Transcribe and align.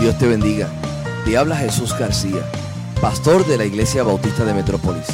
Dios 0.00 0.16
te 0.16 0.26
bendiga. 0.26 0.66
Te 1.26 1.36
habla 1.36 1.56
Jesús 1.56 1.96
García, 1.98 2.40
pastor 3.02 3.46
de 3.46 3.58
la 3.58 3.66
Iglesia 3.66 4.02
Bautista 4.02 4.46
de 4.46 4.54
Metrópolis. 4.54 5.04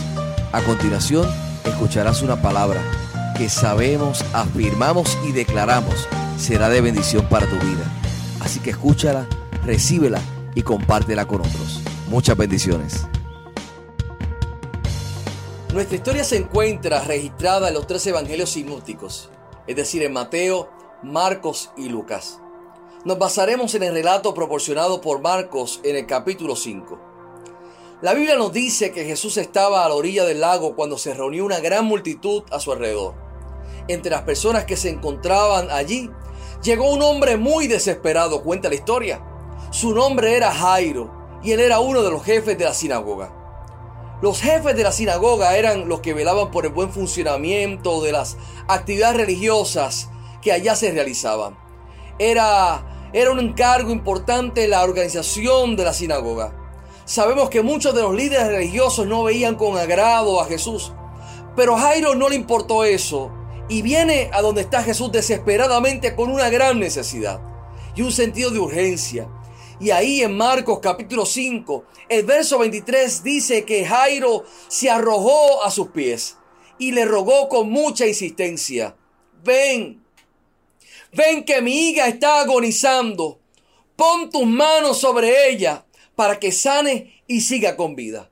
A 0.53 0.63
continuación, 0.63 1.29
escucharás 1.65 2.23
una 2.23 2.41
palabra 2.41 2.81
que 3.37 3.49
sabemos, 3.49 4.25
afirmamos 4.33 5.19
y 5.27 5.33
declaramos 5.33 6.07
será 6.39 6.69
de 6.69 6.81
bendición 6.81 7.29
para 7.29 7.47
tu 7.47 7.57
vida. 7.57 7.85
Así 8.39 8.61
que 8.61 8.71
escúchala, 8.71 9.27
recíbela 9.65 10.21
y 10.55 10.63
compártela 10.63 11.27
con 11.27 11.41
otros. 11.41 11.81
Muchas 12.09 12.37
bendiciones. 12.37 13.09
Nuestra 15.75 15.97
historia 15.97 16.23
se 16.23 16.37
encuentra 16.37 17.03
registrada 17.03 17.69
en 17.69 17.75
los 17.75 17.89
tres 17.89 18.07
evangelios 18.07 18.51
sinópticos, 18.51 19.31
es 19.67 19.75
decir, 19.75 20.05
en 20.05 20.13
Mateo, 20.13 20.71
Marcos 21.03 21.71
y 21.77 21.89
Lucas. 21.89 22.39
Nos 23.07 23.21
basaremos 23.21 23.73
en 23.77 23.85
el 23.85 23.95
relato 23.95 24.35
proporcionado 24.35 25.01
por 25.01 25.21
Marcos 25.21 25.81
en 25.85 25.95
el 25.95 26.07
capítulo 26.07 26.57
5. 26.57 26.99
La 28.03 28.15
Biblia 28.15 28.35
nos 28.35 28.53
dice 28.53 28.91
que 28.91 29.05
Jesús 29.05 29.37
estaba 29.37 29.85
a 29.85 29.89
la 29.89 29.95
orilla 29.95 30.25
del 30.25 30.41
lago 30.41 30.75
cuando 30.75 30.99
se 30.99 31.15
reunió 31.15 31.45
una 31.45 31.61
gran 31.61 31.85
multitud 31.85 32.43
a 32.51 32.59
su 32.59 32.73
alrededor. 32.73 33.15
Entre 33.87 34.11
las 34.11 34.23
personas 34.23 34.65
que 34.65 34.77
se 34.77 34.91
encontraban 34.91 35.71
allí, 35.71 36.11
llegó 36.65 36.91
un 36.91 37.01
hombre 37.01 37.37
muy 37.37 37.69
desesperado, 37.69 38.43
cuenta 38.43 38.69
la 38.69 38.75
historia. 38.75 39.25
Su 39.71 39.95
nombre 39.95 40.35
era 40.35 40.51
Jairo 40.51 41.39
y 41.45 41.53
él 41.53 41.61
era 41.61 41.79
uno 41.79 42.03
de 42.03 42.11
los 42.11 42.25
jefes 42.25 42.59
de 42.59 42.65
la 42.65 42.75
sinagoga. 42.75 43.33
Los 44.21 44.41
jefes 44.41 44.75
de 44.75 44.83
la 44.83 44.91
sinagoga 44.91 45.57
eran 45.57 45.89
los 45.89 46.01
que 46.01 46.13
velaban 46.13 46.51
por 46.51 46.67
el 46.67 46.73
buen 46.73 46.91
funcionamiento 46.91 48.03
de 48.03 48.11
las 48.11 48.37
actividades 48.67 49.17
religiosas 49.17 50.09
que 50.43 50.51
allá 50.51 50.75
se 50.75 50.91
realizaban. 50.91 51.57
Era, 52.19 52.96
era 53.17 53.31
un 53.31 53.41
encargo 53.41 53.93
importante 53.93 54.69
la 54.69 54.83
organización 54.83 55.75
de 55.75 55.85
la 55.85 55.95
sinagoga. 55.95 56.53
Sabemos 57.07 57.49
que 57.49 57.63
muchos 57.63 57.95
de 57.95 58.03
los 58.03 58.15
líderes 58.15 58.49
religiosos 58.49 59.07
no 59.07 59.23
veían 59.23 59.55
con 59.55 59.79
agrado 59.79 60.39
a 60.39 60.45
Jesús, 60.45 60.93
pero 61.57 61.79
Jairo 61.79 62.15
no 62.15 62.29
le 62.29 62.37
importó 62.37 62.85
eso 62.85 63.33
y 63.71 63.81
viene 63.81 64.29
a 64.35 64.43
donde 64.43 64.61
está 64.61 64.83
Jesús 64.83 65.11
desesperadamente 65.13 66.15
con 66.15 66.31
una 66.31 66.51
gran 66.51 66.79
necesidad 66.79 67.41
y 67.95 68.03
un 68.03 68.13
sentido 68.13 68.51
de 68.51 68.59
urgencia. 68.59 69.27
Y 69.81 69.93
ahí 69.93 70.21
en 70.21 70.37
Marcos 70.37 70.81
capítulo 70.83 71.25
5, 71.25 71.85
el 72.11 72.27
verso 72.27 72.59
23 72.59 73.23
dice 73.23 73.65
que 73.65 73.87
Jairo 73.87 74.45
se 74.69 74.91
arrojó 74.91 75.65
a 75.65 75.71
sus 75.71 75.89
pies 75.89 76.37
y 76.79 76.93
le 76.93 77.07
rogó 77.07 77.49
con 77.49 77.71
mucha 77.71 78.07
insistencia, 78.07 78.95
ven, 79.43 80.06
ven 81.13 81.45
que 81.45 81.63
mi 81.63 81.91
hija 81.91 82.09
está 82.09 82.41
agonizando, 82.41 83.41
pon 83.97 84.31
tus 84.31 84.47
manos 84.47 84.99
sobre 84.99 85.51
ella 85.51 85.85
para 86.15 86.39
que 86.39 86.53
sane 86.53 87.23
y 87.27 87.41
siga 87.41 87.77
con 87.77 87.97
vida. 87.97 88.31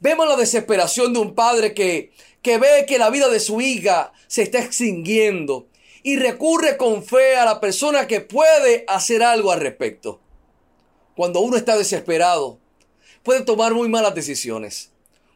Vemos 0.00 0.28
la 0.28 0.36
desesperación 0.36 1.12
de 1.12 1.18
un 1.18 1.34
padre 1.34 1.74
que, 1.74 2.12
que 2.42 2.58
ve 2.58 2.86
que 2.86 2.98
la 2.98 3.10
vida 3.10 3.28
de 3.28 3.40
su 3.40 3.60
hija 3.60 4.12
se 4.26 4.42
está 4.42 4.58
extinguiendo 4.58 5.68
y 6.02 6.16
recurre 6.16 6.76
con 6.76 7.04
fe 7.04 7.36
a 7.36 7.44
la 7.44 7.60
persona 7.60 8.06
que 8.06 8.20
puede 8.20 8.84
hacer 8.88 9.22
algo 9.22 9.52
al 9.52 9.60
respecto 9.60 10.20
cuando 11.20 11.40
uno 11.40 11.58
está 11.58 11.76
desesperado, 11.76 12.58
puede 13.22 13.42
tomar 13.42 13.74
muy 13.74 13.90
malas 13.90 14.14
decisiones. 14.14 14.90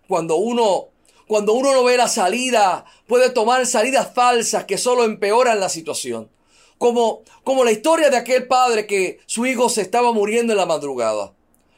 Cuando 0.09 0.37
uno, 0.37 0.89
cuando 1.27 1.53
uno 1.53 1.75
no 1.75 1.85
ve 1.85 1.99
la 1.99 2.09
salida, 2.09 2.87
puede 3.07 3.29
tomar 3.29 3.67
salidas 3.67 4.15
falsas 4.15 4.65
que 4.65 4.79
solo 4.79 5.05
empeoran 5.05 5.61
la 5.61 5.69
situación. 5.69 6.31
Como, 6.79 7.23
como 7.45 7.65
la 7.65 7.73
historia 7.73 8.11
de 8.11 8.17
aquel 8.17 8.47
padre 8.47 8.87
que 8.87 9.21
su 9.27 9.47
hijo 9.47 9.69
se 9.69 9.83
estaba 9.83 10.13
muriendo 10.13 10.53
en 10.53 10.59
la 10.59 10.67
madrugada. 10.67 11.33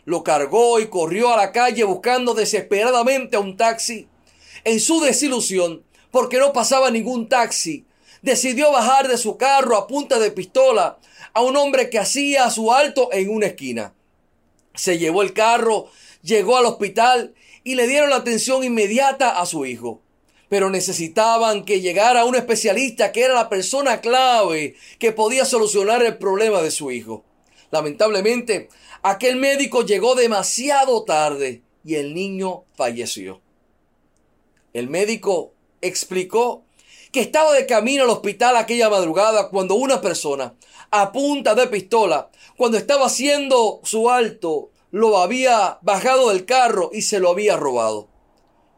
Lo 0.04 0.22
cargó 0.22 0.80
y 0.80 0.88
corrió 0.88 1.32
a 1.32 1.36
la 1.36 1.52
calle 1.52 1.84
buscando 1.84 2.34
desesperadamente 2.34 3.36
a 3.36 3.40
un 3.40 3.56
taxi. 3.56 4.08
En 4.64 4.80
su 4.80 5.00
desilusión, 5.00 5.84
porque 6.10 6.38
no 6.38 6.52
pasaba 6.52 6.90
ningún 6.90 7.28
taxi, 7.28 7.86
decidió 8.22 8.72
bajar 8.72 9.08
de 9.08 9.18
su 9.18 9.36
carro 9.36 9.76
a 9.76 9.86
punta 9.86 10.18
de 10.18 10.30
pistola 10.30 10.98
a 11.32 11.42
un 11.42 11.56
hombre 11.56 11.90
que 11.90 11.98
hacía 11.98 12.50
su 12.50 12.72
alto 12.72 13.10
en 13.12 13.28
una 13.30 13.46
esquina 13.46 13.92
se 14.76 14.98
llevó 14.98 15.22
el 15.22 15.32
carro, 15.32 15.88
llegó 16.22 16.56
al 16.56 16.66
hospital 16.66 17.34
y 17.64 17.74
le 17.74 17.88
dieron 17.88 18.10
la 18.10 18.16
atención 18.16 18.62
inmediata 18.62 19.40
a 19.40 19.46
su 19.46 19.66
hijo. 19.66 20.00
Pero 20.48 20.70
necesitaban 20.70 21.64
que 21.64 21.80
llegara 21.80 22.24
un 22.24 22.36
especialista 22.36 23.12
que 23.12 23.22
era 23.22 23.34
la 23.34 23.48
persona 23.48 24.00
clave 24.00 24.76
que 24.98 25.12
podía 25.12 25.44
solucionar 25.44 26.02
el 26.02 26.18
problema 26.18 26.62
de 26.62 26.70
su 26.70 26.90
hijo. 26.90 27.24
Lamentablemente, 27.70 28.68
aquel 29.02 29.36
médico 29.36 29.84
llegó 29.84 30.14
demasiado 30.14 31.04
tarde 31.04 31.62
y 31.84 31.96
el 31.96 32.14
niño 32.14 32.64
falleció. 32.74 33.40
El 34.72 34.88
médico 34.88 35.52
explicó 35.80 36.64
que 37.12 37.20
estaba 37.20 37.54
de 37.54 37.66
camino 37.66 38.04
al 38.04 38.10
hospital 38.10 38.56
aquella 38.56 38.90
madrugada 38.90 39.48
cuando 39.48 39.74
una 39.74 40.00
persona 40.00 40.54
a 40.90 41.12
punta 41.12 41.54
de 41.54 41.66
pistola, 41.66 42.30
cuando 42.56 42.78
estaba 42.78 43.06
haciendo 43.06 43.80
su 43.84 44.10
alto, 44.10 44.70
lo 44.90 45.18
había 45.18 45.78
bajado 45.82 46.30
del 46.30 46.44
carro 46.44 46.90
y 46.92 47.02
se 47.02 47.18
lo 47.18 47.30
había 47.30 47.56
robado. 47.56 48.08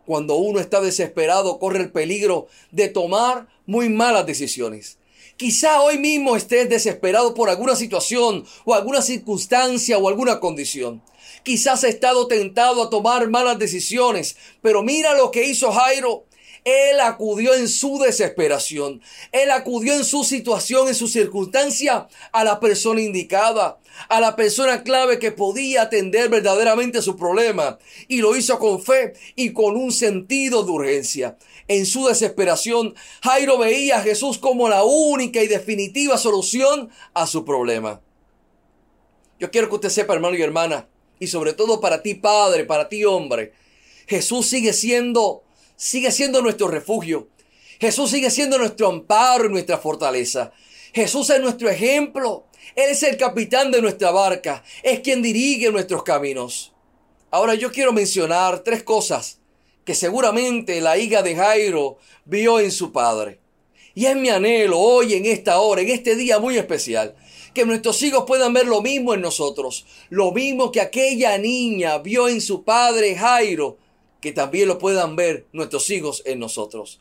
Cuando 0.09 0.37
uno 0.37 0.59
está 0.59 0.81
desesperado, 0.81 1.59
corre 1.59 1.81
el 1.81 1.93
peligro 1.93 2.47
de 2.71 2.89
tomar 2.89 3.47
muy 3.67 3.91
malas 3.91 4.25
decisiones. 4.25 4.97
Quizá 5.37 5.83
hoy 5.83 5.99
mismo 5.99 6.35
estés 6.35 6.71
desesperado 6.71 7.35
por 7.35 7.51
alguna 7.51 7.77
situación 7.77 8.47
o 8.65 8.73
alguna 8.73 9.03
circunstancia 9.03 9.99
o 9.99 10.09
alguna 10.09 10.41
condición. 10.41 11.03
Quizás 11.43 11.85
has 11.85 11.91
estado 11.91 12.27
tentado 12.27 12.83
a 12.83 12.89
tomar 12.89 13.29
malas 13.29 13.59
decisiones, 13.59 14.39
pero 14.63 14.83
mira 14.83 15.13
lo 15.13 15.31
que 15.31 15.45
hizo 15.45 15.71
Jairo. 15.73 16.25
Él 16.69 17.01
acudió 17.01 17.55
en 17.55 17.67
su 17.67 17.99
desesperación. 17.99 19.01
Él 19.33 19.51
acudió 19.51 19.95
en 19.95 20.05
su 20.05 20.23
situación, 20.23 20.89
en 20.89 20.95
su 20.95 21.09
circunstancia, 21.09 22.09
a 22.31 22.45
la 22.45 22.61
persona 22.61 23.01
indicada, 23.01 23.79
a 24.11 24.21
la 24.21 24.37
persona 24.37 24.83
clave 24.83 25.19
que 25.19 25.33
podía 25.33 25.83
atender 25.83 26.29
verdaderamente 26.29 27.01
su 27.01 27.17
problema. 27.17 27.79
Y 28.07 28.19
lo 28.19 28.37
hizo 28.37 28.59
con 28.59 28.83
fe 28.83 29.15
y 29.35 29.55
con 29.55 29.77
un 29.77 29.93
sentido 29.93 30.63
de 30.63 30.71
urgencia. 30.71 31.39
En 31.69 31.87
su 31.87 32.07
desesperación, 32.07 32.95
Jairo 33.23 33.57
veía 33.57 33.99
a 33.99 34.03
Jesús 34.03 34.37
como 34.37 34.69
la 34.69 34.85
única 34.85 35.43
y 35.43 35.49
definitiva 35.49 36.19
solución 36.19 36.91
a 37.15 37.27
su 37.27 37.47
problema. 37.47 38.03
Yo 39.41 39.51
quiero 39.51 39.71
que 39.71 39.77
usted 39.77 39.89
sepa, 39.89 40.13
hermano 40.13 40.37
y 40.37 40.43
hermana, 40.43 40.87
y 41.19 41.29
sobre 41.29 41.55
todo 41.55 41.81
para 41.81 42.03
ti, 42.03 42.15
padre, 42.15 42.65
para 42.65 42.91
ti, 42.91 43.05
hombre, 43.05 43.53
Jesús 44.07 44.47
sigue 44.47 44.73
siendo 44.73 45.45
sigue 45.79 46.11
siendo 46.11 46.43
nuestro 46.43 46.69
refugio. 46.69 47.29
Jesús 47.81 48.11
sigue 48.11 48.31
siendo 48.31 48.59
nuestro 48.59 48.89
amparo 48.89 49.47
y 49.47 49.51
nuestra 49.51 49.79
fortaleza. 49.79 50.53
Jesús 50.93 51.31
es 51.31 51.41
nuestro 51.41 51.71
ejemplo. 51.71 52.47
Él 52.75 52.91
es 52.91 53.03
el 53.05 53.17
capitán 53.17 53.71
de 53.71 53.81
nuestra 53.81 54.11
barca. 54.11 54.65
Es 54.83 55.01
quien 55.01 55.23
dirige 55.23 55.71
nuestros 55.71 56.03
caminos. 56.03 56.75
Ahora 57.31 57.55
yo 57.55 57.71
quiero 57.71 57.93
mencionar 57.93 58.61
tres 58.61 58.83
cosas 58.83 59.39
que 59.85 59.95
seguramente 59.95 60.81
la 60.81 60.99
hija 60.99 61.23
de 61.23 61.37
Jairo 61.37 61.99
vio 62.25 62.59
en 62.59 62.73
su 62.73 62.91
padre. 62.93 63.39
Y 63.95 64.07
es 64.07 64.17
mi 64.17 64.29
anhelo 64.29 64.79
hoy, 64.79 65.15
en 65.15 65.27
esta 65.27 65.61
hora, 65.61 65.81
en 65.81 65.89
este 65.89 66.15
día 66.15 66.39
muy 66.39 66.59
especial, 66.59 67.17
que 67.55 67.65
nuestros 67.65 68.03
hijos 68.03 68.25
puedan 68.27 68.53
ver 68.53 68.67
lo 68.67 68.83
mismo 68.83 69.15
en 69.15 69.21
nosotros, 69.21 69.87
lo 70.11 70.33
mismo 70.33 70.71
que 70.71 70.81
aquella 70.81 71.39
niña 71.39 71.99
vio 71.99 72.29
en 72.29 72.41
su 72.41 72.65
padre 72.65 73.17
Jairo 73.17 73.79
que 74.21 74.33
también 74.33 74.69
lo 74.69 74.79
puedan 74.79 75.17
ver 75.17 75.47
nuestros 75.53 75.89
hijos 75.91 76.23
en 76.27 76.39
nosotros. 76.39 77.01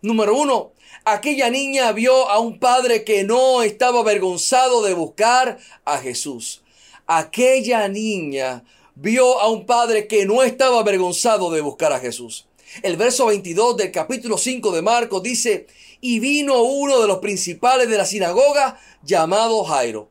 Número 0.00 0.36
uno, 0.36 0.72
aquella 1.04 1.50
niña 1.50 1.92
vio 1.92 2.28
a 2.28 2.38
un 2.38 2.58
padre 2.58 3.04
que 3.04 3.24
no 3.24 3.62
estaba 3.62 4.00
avergonzado 4.00 4.82
de 4.82 4.94
buscar 4.94 5.58
a 5.84 5.98
Jesús. 5.98 6.62
Aquella 7.06 7.88
niña 7.88 8.64
vio 8.94 9.40
a 9.40 9.48
un 9.48 9.66
padre 9.66 10.06
que 10.06 10.26
no 10.26 10.42
estaba 10.42 10.80
avergonzado 10.80 11.50
de 11.50 11.60
buscar 11.60 11.92
a 11.92 12.00
Jesús. 12.00 12.46
El 12.82 12.96
verso 12.96 13.26
22 13.26 13.76
del 13.76 13.92
capítulo 13.92 14.38
5 14.38 14.72
de 14.72 14.82
Marcos 14.82 15.22
dice, 15.22 15.66
y 16.00 16.20
vino 16.20 16.62
uno 16.62 17.00
de 17.00 17.06
los 17.06 17.18
principales 17.18 17.88
de 17.88 17.96
la 17.96 18.04
sinagoga 18.04 18.78
llamado 19.02 19.62
Jairo. 19.64 20.08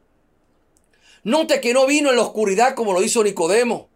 Note 1.24 1.60
que 1.62 1.74
no 1.74 1.86
vino 1.86 2.10
en 2.10 2.16
la 2.16 2.24
oscuridad 2.24 2.76
como 2.76 2.94
lo 2.94 3.04
hizo 3.04 3.24
Nicodemo. 3.24 3.91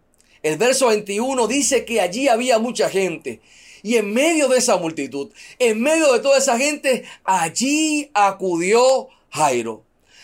El 0.45 0.57
verso 0.57 0.89
21 0.89 1.47
dice 1.47 1.85
que 1.85 1.99
allí 1.99 2.27
había 2.27 2.59
mucha 2.59 2.87
gente. 2.87 3.41
Y 3.81 3.95
en 3.95 4.13
medio 4.13 4.47
de 4.47 4.59
esa 4.59 4.77
multitud, 4.77 5.31
en 5.57 5.81
medio 5.81 6.13
de 6.13 6.19
toda 6.19 6.37
esa 6.37 6.55
gente, 6.55 7.03
allí 7.23 8.11
acudió 8.13 9.07
Jairo. 9.31 9.81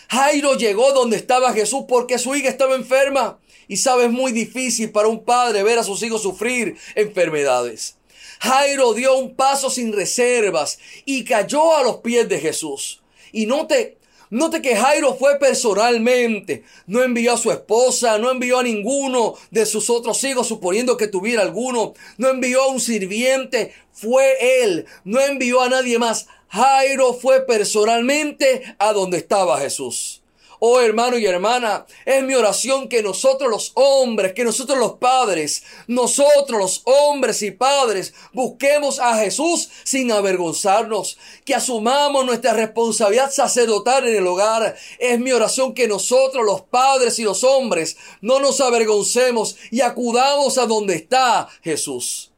Jairo 0.08 0.54
llegó 0.56 0.92
donde 0.92 1.16
estaba 1.16 1.52
Jesús 1.52 1.86
porque 1.88 2.20
su 2.20 2.36
hija 2.36 2.48
estaba 2.48 2.76
enferma. 2.76 3.40
Y 3.66 3.78
sabe, 3.78 4.04
es 4.04 4.12
muy 4.12 4.30
difícil 4.30 4.92
para 4.92 5.08
un 5.08 5.24
padre 5.24 5.64
ver 5.64 5.80
a 5.80 5.82
sus 5.82 6.00
hijos 6.04 6.22
sufrir 6.22 6.76
enfermedades. 6.94 7.96
Jairo 8.38 8.94
dio 8.94 9.18
un 9.18 9.34
paso 9.34 9.70
sin 9.70 9.92
reservas 9.92 10.78
y 11.04 11.24
cayó 11.24 11.76
a 11.76 11.82
los 11.82 11.96
pies 11.96 12.28
de 12.28 12.38
Jesús. 12.38 13.02
Y 13.32 13.46
note, 13.46 13.98
Note 14.32 14.62
que 14.62 14.74
Jairo 14.74 15.14
fue 15.14 15.38
personalmente, 15.38 16.64
no 16.86 17.02
envió 17.02 17.34
a 17.34 17.36
su 17.36 17.50
esposa, 17.50 18.16
no 18.16 18.30
envió 18.30 18.60
a 18.60 18.62
ninguno 18.62 19.34
de 19.50 19.66
sus 19.66 19.90
otros 19.90 20.24
hijos, 20.24 20.48
suponiendo 20.48 20.96
que 20.96 21.06
tuviera 21.06 21.42
alguno, 21.42 21.92
no 22.16 22.30
envió 22.30 22.62
a 22.62 22.68
un 22.68 22.80
sirviente, 22.80 23.74
fue 23.92 24.62
él, 24.62 24.86
no 25.04 25.20
envió 25.20 25.60
a 25.60 25.68
nadie 25.68 25.98
más. 25.98 26.28
Jairo 26.48 27.12
fue 27.12 27.44
personalmente 27.44 28.74
a 28.78 28.94
donde 28.94 29.18
estaba 29.18 29.60
Jesús. 29.60 30.21
Oh 30.64 30.80
hermano 30.80 31.18
y 31.18 31.26
hermana, 31.26 31.86
es 32.06 32.22
mi 32.22 32.36
oración 32.36 32.88
que 32.88 33.02
nosotros 33.02 33.50
los 33.50 33.72
hombres, 33.74 34.32
que 34.32 34.44
nosotros 34.44 34.78
los 34.78 34.92
padres, 34.92 35.64
nosotros 35.88 36.56
los 36.56 36.82
hombres 36.84 37.42
y 37.42 37.50
padres, 37.50 38.14
busquemos 38.32 39.00
a 39.00 39.16
Jesús 39.16 39.70
sin 39.82 40.12
avergonzarnos, 40.12 41.18
que 41.44 41.56
asumamos 41.56 42.24
nuestra 42.24 42.52
responsabilidad 42.52 43.32
sacerdotal 43.32 44.06
en 44.06 44.14
el 44.14 44.24
hogar. 44.24 44.76
Es 45.00 45.18
mi 45.18 45.32
oración 45.32 45.74
que 45.74 45.88
nosotros 45.88 46.46
los 46.46 46.60
padres 46.60 47.18
y 47.18 47.24
los 47.24 47.42
hombres 47.42 47.96
no 48.20 48.38
nos 48.38 48.60
avergoncemos 48.60 49.56
y 49.72 49.80
acudamos 49.80 50.58
a 50.58 50.66
donde 50.66 50.94
está 50.94 51.48
Jesús. 51.64 52.30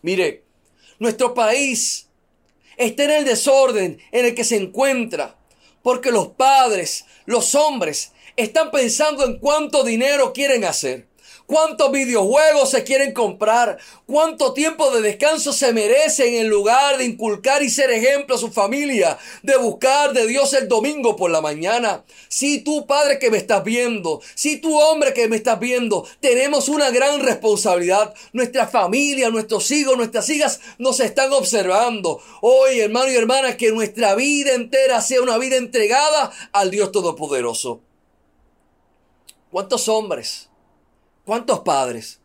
Mire, 0.00 0.44
nuestro 0.98 1.34
país 1.34 2.08
está 2.78 3.04
en 3.04 3.10
el 3.10 3.24
desorden 3.26 3.98
en 4.12 4.24
el 4.24 4.34
que 4.34 4.44
se 4.44 4.56
encuentra 4.56 5.36
porque 5.84 6.10
los 6.10 6.28
padres, 6.28 7.04
los 7.26 7.54
hombres, 7.54 8.12
están 8.36 8.70
pensando 8.70 9.24
en 9.24 9.38
cuánto 9.38 9.84
dinero 9.84 10.32
quieren 10.32 10.64
hacer 10.64 11.06
cuántos 11.46 11.92
videojuegos 11.92 12.70
se 12.70 12.84
quieren 12.84 13.12
comprar, 13.12 13.78
cuánto 14.06 14.52
tiempo 14.52 14.90
de 14.90 15.02
descanso 15.02 15.52
se 15.52 15.72
merecen 15.72 16.34
en 16.34 16.48
lugar 16.48 16.98
de 16.98 17.04
inculcar 17.04 17.62
y 17.62 17.70
ser 17.70 17.90
ejemplo 17.90 18.36
a 18.36 18.38
su 18.38 18.50
familia, 18.50 19.18
de 19.42 19.56
buscar 19.56 20.12
de 20.12 20.26
Dios 20.26 20.52
el 20.54 20.68
domingo 20.68 21.16
por 21.16 21.30
la 21.30 21.40
mañana. 21.40 22.04
Si 22.28 22.60
tú 22.60 22.86
padre 22.86 23.18
que 23.18 23.30
me 23.30 23.38
estás 23.38 23.64
viendo, 23.64 24.20
si 24.34 24.56
tú 24.56 24.78
hombre 24.78 25.14
que 25.14 25.28
me 25.28 25.36
estás 25.36 25.58
viendo, 25.58 26.06
tenemos 26.20 26.68
una 26.68 26.90
gran 26.90 27.20
responsabilidad. 27.20 28.14
Nuestra 28.32 28.66
familia, 28.66 29.30
nuestros 29.30 29.70
hijos, 29.70 29.96
nuestras 29.96 30.28
hijas 30.30 30.60
nos 30.78 31.00
están 31.00 31.32
observando. 31.32 32.20
Hoy, 32.40 32.80
hermano 32.80 33.10
y 33.10 33.16
hermana, 33.16 33.56
que 33.56 33.70
nuestra 33.70 34.14
vida 34.14 34.54
entera 34.54 35.00
sea 35.00 35.22
una 35.22 35.38
vida 35.38 35.56
entregada 35.56 36.32
al 36.52 36.70
Dios 36.70 36.92
Todopoderoso. 36.92 37.80
¿Cuántos 39.50 39.88
hombres? 39.88 40.48
¿Cuántos 41.24 41.60
padres 41.60 42.20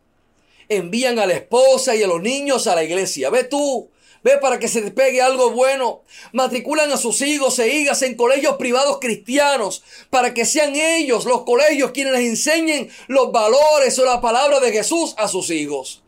envían 0.68 1.20
a 1.20 1.26
la 1.26 1.34
esposa 1.34 1.96
y 1.96 2.04
a 2.04 2.08
los 2.08 2.22
niños 2.22 2.68
a 2.68 2.76
la 2.76 2.84
iglesia? 2.84 3.30
Ve 3.30 3.46
tú, 3.46 3.90
ve 4.24 4.38
para 4.40 4.60
que 4.60 4.68
se 4.68 4.82
despegue 4.82 5.22
algo 5.22 5.52
bueno. 5.52 6.02
Matriculan 6.34 6.92
a 6.92 6.98
sus 6.98 7.22
hijos 7.22 7.58
e 7.60 7.70
hijas 7.70 8.02
en 8.02 8.16
colegios 8.16 8.58
privados 8.58 9.00
cristianos 9.00 9.84
para 10.10 10.34
que 10.34 10.46
sean 10.46 10.76
ellos 10.76 11.24
los 11.24 11.44
colegios 11.44 11.92
quienes 11.92 12.14
les 12.14 12.28
enseñen 12.28 12.90
los 13.08 13.32
valores 13.32 13.98
o 14.00 14.06
la 14.06 14.20
palabra 14.20 14.60
de 14.60 14.74
Jesús 14.74 15.16
a 15.18 15.30
sus 15.30 15.50
hijos. 15.50 16.04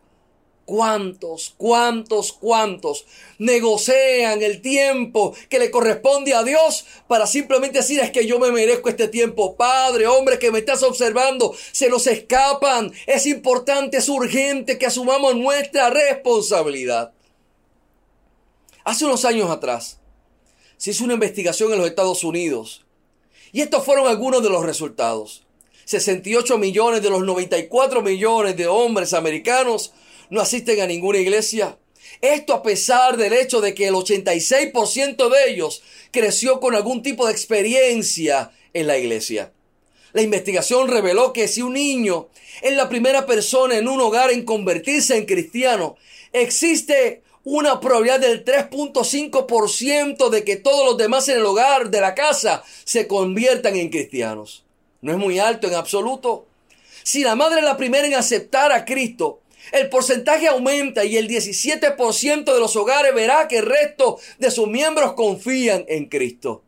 ¿Cuántos, 0.72 1.52
cuántos, 1.58 2.32
cuántos 2.32 3.04
negocian 3.36 4.42
el 4.42 4.62
tiempo 4.62 5.34
que 5.50 5.58
le 5.58 5.70
corresponde 5.70 6.32
a 6.32 6.42
Dios 6.44 6.86
para 7.06 7.26
simplemente 7.26 7.80
decir 7.80 8.00
es 8.00 8.10
que 8.10 8.26
yo 8.26 8.38
me 8.38 8.50
merezco 8.50 8.88
este 8.88 9.08
tiempo? 9.08 9.54
Padre, 9.54 10.06
hombre 10.06 10.38
que 10.38 10.50
me 10.50 10.60
estás 10.60 10.82
observando, 10.82 11.54
se 11.72 11.90
nos 11.90 12.06
escapan. 12.06 12.90
Es 13.06 13.26
importante, 13.26 13.98
es 13.98 14.08
urgente 14.08 14.78
que 14.78 14.86
asumamos 14.86 15.36
nuestra 15.36 15.90
responsabilidad. 15.90 17.12
Hace 18.82 19.04
unos 19.04 19.26
años 19.26 19.50
atrás 19.50 20.00
se 20.78 20.92
hizo 20.92 21.04
una 21.04 21.12
investigación 21.12 21.70
en 21.74 21.80
los 21.80 21.86
Estados 21.86 22.24
Unidos 22.24 22.86
y 23.52 23.60
estos 23.60 23.84
fueron 23.84 24.06
algunos 24.06 24.42
de 24.42 24.48
los 24.48 24.64
resultados. 24.64 25.44
68 25.84 26.56
millones 26.56 27.02
de 27.02 27.10
los 27.10 27.24
94 27.24 28.00
millones 28.00 28.56
de 28.56 28.68
hombres 28.68 29.12
americanos 29.12 29.92
no 30.32 30.40
asisten 30.40 30.80
a 30.80 30.86
ninguna 30.86 31.18
iglesia. 31.18 31.76
Esto 32.22 32.54
a 32.54 32.62
pesar 32.62 33.18
del 33.18 33.34
hecho 33.34 33.60
de 33.60 33.74
que 33.74 33.88
el 33.88 33.94
86% 33.94 35.28
de 35.28 35.50
ellos 35.50 35.82
creció 36.10 36.58
con 36.58 36.74
algún 36.74 37.02
tipo 37.02 37.26
de 37.26 37.32
experiencia 37.32 38.50
en 38.72 38.86
la 38.86 38.96
iglesia. 38.96 39.52
La 40.14 40.22
investigación 40.22 40.88
reveló 40.88 41.34
que 41.34 41.48
si 41.48 41.60
un 41.60 41.74
niño 41.74 42.28
es 42.62 42.74
la 42.74 42.88
primera 42.88 43.26
persona 43.26 43.76
en 43.76 43.88
un 43.88 44.00
hogar 44.00 44.30
en 44.30 44.46
convertirse 44.46 45.18
en 45.18 45.26
cristiano, 45.26 45.96
existe 46.32 47.20
una 47.44 47.78
probabilidad 47.78 48.20
del 48.20 48.42
3.5% 48.42 50.30
de 50.30 50.44
que 50.44 50.56
todos 50.56 50.86
los 50.86 50.96
demás 50.96 51.28
en 51.28 51.40
el 51.40 51.44
hogar 51.44 51.90
de 51.90 52.00
la 52.00 52.14
casa 52.14 52.64
se 52.84 53.06
conviertan 53.06 53.76
en 53.76 53.90
cristianos. 53.90 54.64
No 55.02 55.12
es 55.12 55.18
muy 55.18 55.38
alto 55.38 55.66
en 55.66 55.74
absoluto. 55.74 56.46
Si 57.02 57.22
la 57.22 57.34
madre 57.34 57.58
es 57.58 57.64
la 57.64 57.76
primera 57.76 58.06
en 58.06 58.14
aceptar 58.14 58.72
a 58.72 58.86
Cristo, 58.86 59.41
el 59.72 59.88
porcentaje 59.88 60.46
aumenta 60.46 61.04
y 61.04 61.16
el 61.16 61.28
17% 61.28 62.44
de 62.44 62.60
los 62.60 62.76
hogares 62.76 63.14
verá 63.14 63.48
que 63.48 63.58
el 63.58 63.66
resto 63.66 64.18
de 64.38 64.50
sus 64.50 64.68
miembros 64.68 65.14
confían 65.14 65.84
en 65.88 66.06
Cristo. 66.06 66.62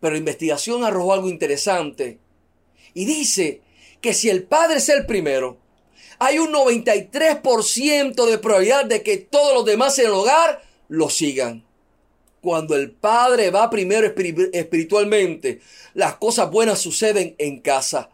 Pero 0.00 0.12
la 0.12 0.18
investigación 0.18 0.84
arrojó 0.84 1.12
algo 1.12 1.28
interesante 1.28 2.18
y 2.92 3.04
dice 3.04 3.62
que 4.00 4.14
si 4.14 4.28
el 4.28 4.42
padre 4.42 4.78
es 4.78 4.88
el 4.88 5.06
primero, 5.06 5.58
hay 6.18 6.38
un 6.38 6.52
93% 6.52 8.26
de 8.26 8.38
probabilidad 8.38 8.84
de 8.84 9.02
que 9.02 9.18
todos 9.18 9.54
los 9.54 9.64
demás 9.64 9.98
en 9.98 10.06
el 10.06 10.12
hogar 10.12 10.62
lo 10.88 11.08
sigan. 11.08 11.64
Cuando 12.40 12.74
el 12.74 12.90
padre 12.90 13.50
va 13.50 13.70
primero 13.70 14.12
espiritualmente, 14.52 15.60
las 15.94 16.16
cosas 16.16 16.50
buenas 16.50 16.80
suceden 16.80 17.34
en 17.38 17.60
casa. 17.60 18.10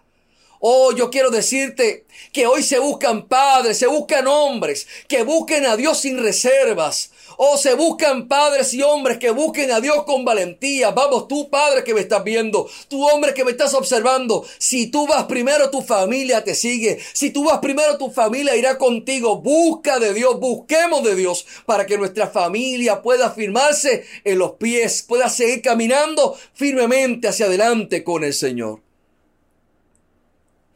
Oh, 0.61 0.93
yo 0.93 1.11
quiero 1.11 1.31
decirte 1.31 2.06
que 2.32 2.47
hoy 2.47 2.62
se 2.62 2.79
buscan 2.79 3.26
padres, 3.26 3.79
se 3.79 3.87
buscan 3.87 4.26
hombres 4.26 4.87
que 5.08 5.23
busquen 5.23 5.67
a 5.67 5.76
Dios 5.76 5.99
sin 6.00 6.19
reservas. 6.19 7.11
Oh, 7.38 7.58
se 7.58 7.75
buscan 7.75 8.29
padres 8.29 8.73
y 8.73 8.82
hombres 8.82 9.19
que 9.19 9.31
busquen 9.31 9.70
a 9.70 9.81
Dios 9.81 10.05
con 10.05 10.25
valentía. 10.25 10.91
Vamos, 10.91 11.29
tú 11.29 11.50
padre 11.50 11.85
que 11.85 11.93
me 11.93 12.00
estás 12.00 12.25
viendo, 12.25 12.69
tú 12.88 13.06
hombre 13.06 13.35
que 13.35 13.44
me 13.44 13.50
estás 13.50 13.75
observando. 13.75 14.47
Si 14.58 14.87
tú 14.87 15.06
vas 15.06 15.25
primero, 15.25 15.69
tu 15.69 15.82
familia 15.82 16.43
te 16.44 16.55
sigue. 16.55 16.99
Si 17.12 17.31
tú 17.31 17.44
vas 17.44 17.59
primero, 17.59 17.99
tu 17.99 18.11
familia 18.11 18.56
irá 18.56 18.79
contigo. 18.79 19.37
Busca 19.43 19.99
de 19.99 20.14
Dios, 20.14 20.41
busquemos 20.41 21.05
de 21.05 21.14
Dios 21.14 21.47
para 21.67 21.85
que 21.85 21.99
nuestra 21.99 22.29
familia 22.29 23.02
pueda 23.02 23.31
firmarse 23.31 24.05
en 24.25 24.38
los 24.38 24.52
pies, 24.52 25.02
pueda 25.02 25.29
seguir 25.29 25.61
caminando 25.61 26.38
firmemente 26.55 27.29
hacia 27.29 27.47
adelante 27.47 28.02
con 28.02 28.25
el 28.25 28.32
Señor. 28.32 28.86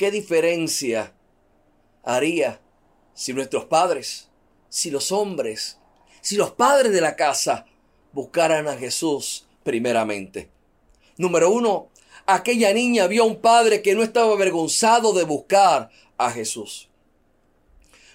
¿Qué 0.01 0.11
diferencia 0.11 1.13
haría 2.05 2.59
si 3.13 3.35
nuestros 3.35 3.67
padres, 3.67 4.31
si 4.71 4.91
los 4.91 5.13
hombres, 5.13 5.77
si 6.23 6.37
los 6.37 6.53
padres 6.53 6.91
de 6.93 7.03
la 7.03 7.17
casa 7.17 7.67
buscaran 8.15 8.67
a 8.67 8.79
Jesús 8.79 9.47
primeramente? 9.63 10.49
Número 11.19 11.51
uno, 11.51 11.91
aquella 12.25 12.73
niña 12.73 13.09
vio 13.09 13.25
a 13.25 13.27
un 13.27 13.43
padre 13.43 13.83
que 13.83 13.95
no 13.95 14.03
estaba 14.03 14.33
avergonzado 14.33 15.13
de 15.13 15.25
buscar 15.25 15.91
a 16.17 16.31
Jesús. 16.31 16.89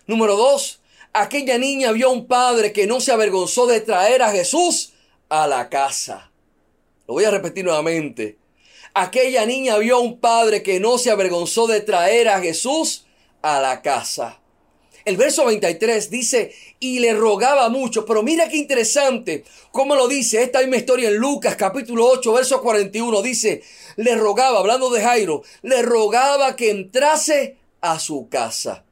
Número 0.08 0.36
dos, 0.36 0.82
aquella 1.14 1.60
niña 1.60 1.92
vio 1.92 2.08
a 2.08 2.14
un 2.14 2.26
padre 2.26 2.74
que 2.74 2.88
no 2.88 3.00
se 3.00 3.12
avergonzó 3.12 3.68
de 3.68 3.82
traer 3.82 4.24
a 4.24 4.32
Jesús 4.32 4.94
a 5.30 5.46
la 5.46 5.70
casa. 5.70 6.32
Lo 7.08 7.14
voy 7.14 7.26
a 7.26 7.30
repetir 7.30 7.64
nuevamente. 7.64 8.40
Aquella 8.98 9.46
niña 9.46 9.78
vio 9.78 9.98
a 9.98 10.00
un 10.00 10.22
padre 10.22 10.64
que 10.64 10.80
no 10.80 10.98
se 10.98 11.12
avergonzó 11.12 11.68
de 11.68 11.82
traer 11.82 12.30
a 12.30 12.40
Jesús 12.40 13.06
a 13.42 13.60
la 13.60 13.82
casa. 13.82 14.40
El 15.04 15.18
verso 15.18 15.44
23 15.44 16.10
dice, 16.10 16.56
y 16.80 17.00
le 17.00 17.14
rogaba 17.14 17.68
mucho, 17.68 18.06
pero 18.06 18.24
mira 18.24 18.48
qué 18.48 18.56
interesante, 18.56 19.44
cómo 19.74 19.96
lo 19.96 20.08
dice 20.08 20.42
esta 20.42 20.62
misma 20.62 20.78
historia 20.78 21.10
en 21.10 21.18
Lucas 21.18 21.58
capítulo 21.58 22.08
8, 22.08 22.32
verso 22.32 22.62
41, 22.62 23.22
dice, 23.22 23.64
le 23.98 24.16
rogaba, 24.16 24.60
hablando 24.60 24.90
de 24.90 25.02
Jairo, 25.02 25.44
le 25.62 25.82
rogaba 25.82 26.56
que 26.56 26.72
entrase 26.72 27.58
a 27.82 28.00
su 28.00 28.30
casa. 28.30 28.86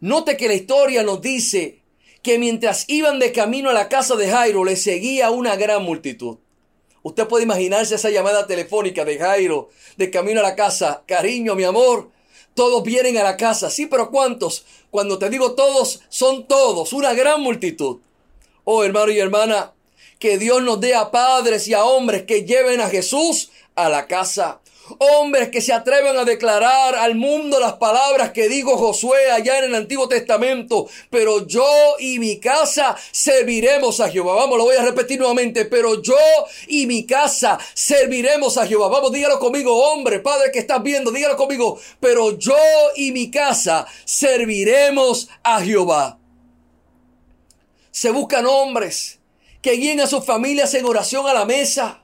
Note 0.00 0.36
que 0.36 0.46
la 0.46 0.54
historia 0.54 1.02
nos 1.02 1.22
dice 1.22 1.80
que 2.20 2.38
mientras 2.38 2.84
iban 2.88 3.18
de 3.18 3.32
camino 3.32 3.70
a 3.70 3.72
la 3.72 3.88
casa 3.88 4.14
de 4.14 4.30
Jairo, 4.30 4.62
le 4.62 4.76
seguía 4.76 5.30
una 5.30 5.56
gran 5.56 5.82
multitud. 5.82 6.36
Usted 7.02 7.26
puede 7.26 7.44
imaginarse 7.44 7.94
esa 7.94 8.10
llamada 8.10 8.46
telefónica 8.46 9.04
de 9.04 9.18
Jairo 9.18 9.70
de 9.96 10.10
camino 10.10 10.40
a 10.40 10.42
la 10.42 10.56
casa. 10.56 11.02
Cariño, 11.06 11.54
mi 11.54 11.64
amor, 11.64 12.10
todos 12.54 12.82
vienen 12.82 13.16
a 13.18 13.22
la 13.22 13.36
casa. 13.36 13.70
Sí, 13.70 13.86
pero 13.86 14.10
¿cuántos? 14.10 14.64
Cuando 14.90 15.18
te 15.18 15.30
digo 15.30 15.54
todos, 15.54 16.00
son 16.08 16.46
todos, 16.46 16.92
una 16.92 17.14
gran 17.14 17.40
multitud. 17.40 17.98
Oh, 18.64 18.84
hermano 18.84 19.10
y 19.12 19.18
hermana, 19.18 19.72
que 20.18 20.38
Dios 20.38 20.62
nos 20.62 20.80
dé 20.80 20.94
a 20.94 21.10
padres 21.10 21.68
y 21.68 21.74
a 21.74 21.84
hombres 21.84 22.24
que 22.24 22.44
lleven 22.44 22.80
a 22.80 22.88
Jesús 22.88 23.50
a 23.74 23.88
la 23.88 24.06
casa. 24.06 24.60
Hombres 24.98 25.50
que 25.50 25.60
se 25.60 25.72
atreven 25.72 26.16
a 26.16 26.24
declarar 26.24 26.94
al 26.94 27.14
mundo 27.14 27.60
las 27.60 27.74
palabras 27.74 28.32
que 28.32 28.48
dijo 28.48 28.76
Josué 28.76 29.30
allá 29.30 29.58
en 29.58 29.64
el 29.64 29.74
Antiguo 29.74 30.08
Testamento. 30.08 30.88
Pero 31.10 31.46
yo 31.46 31.66
y 31.98 32.18
mi 32.18 32.38
casa 32.38 32.96
serviremos 33.10 34.00
a 34.00 34.08
Jehová. 34.08 34.34
Vamos, 34.34 34.58
lo 34.58 34.64
voy 34.64 34.76
a 34.76 34.82
repetir 34.82 35.18
nuevamente. 35.18 35.64
Pero 35.64 36.00
yo 36.02 36.16
y 36.66 36.86
mi 36.86 37.06
casa 37.06 37.58
serviremos 37.74 38.56
a 38.56 38.66
Jehová. 38.66 38.88
Vamos, 38.88 39.12
dígalo 39.12 39.38
conmigo, 39.38 39.76
hombre, 39.90 40.20
padre 40.20 40.50
que 40.52 40.60
estás 40.60 40.82
viendo, 40.82 41.10
dígalo 41.10 41.36
conmigo. 41.36 41.78
Pero 42.00 42.38
yo 42.38 42.56
y 42.96 43.12
mi 43.12 43.30
casa 43.30 43.86
serviremos 44.04 45.28
a 45.42 45.60
Jehová. 45.60 46.18
Se 47.90 48.10
buscan 48.10 48.46
hombres 48.46 49.18
que 49.60 49.72
guíen 49.72 50.00
a 50.00 50.06
sus 50.06 50.24
familias 50.24 50.72
en 50.74 50.84
oración 50.84 51.26
a 51.26 51.34
la 51.34 51.44
mesa 51.44 52.02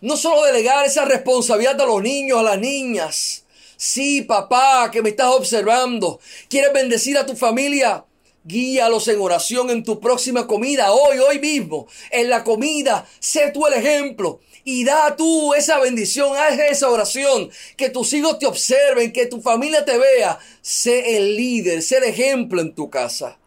no 0.00 0.16
solo 0.16 0.44
delegar 0.44 0.84
esa 0.84 1.04
responsabilidad 1.04 1.80
a 1.80 1.86
los 1.86 2.02
niños, 2.02 2.38
a 2.38 2.42
las 2.42 2.58
niñas. 2.58 3.44
Sí, 3.76 4.22
papá, 4.22 4.90
que 4.90 5.02
me 5.02 5.10
estás 5.10 5.28
observando. 5.28 6.18
¿Quieres 6.48 6.72
bendecir 6.72 7.18
a 7.18 7.26
tu 7.26 7.36
familia? 7.36 8.04
Guíalos 8.44 9.08
en 9.08 9.20
oración 9.20 9.70
en 9.70 9.82
tu 9.82 9.98
próxima 10.00 10.46
comida, 10.46 10.92
hoy, 10.92 11.18
hoy 11.18 11.38
mismo. 11.38 11.86
En 12.10 12.30
la 12.30 12.44
comida, 12.44 13.06
sé 13.18 13.50
tú 13.52 13.66
el 13.66 13.74
ejemplo. 13.74 14.40
Y 14.64 14.84
da 14.84 15.14
tú 15.14 15.52
esa 15.54 15.78
bendición, 15.78 16.36
haz 16.36 16.58
esa 16.58 16.88
oración. 16.88 17.50
Que 17.76 17.90
tus 17.90 18.12
hijos 18.12 18.38
te 18.38 18.46
observen, 18.46 19.12
que 19.12 19.26
tu 19.26 19.40
familia 19.40 19.84
te 19.84 19.98
vea. 19.98 20.38
Sé 20.60 21.16
el 21.16 21.36
líder, 21.36 21.82
sé 21.82 21.98
el 21.98 22.04
ejemplo 22.04 22.60
en 22.60 22.74
tu 22.74 22.88
casa. 22.88 23.38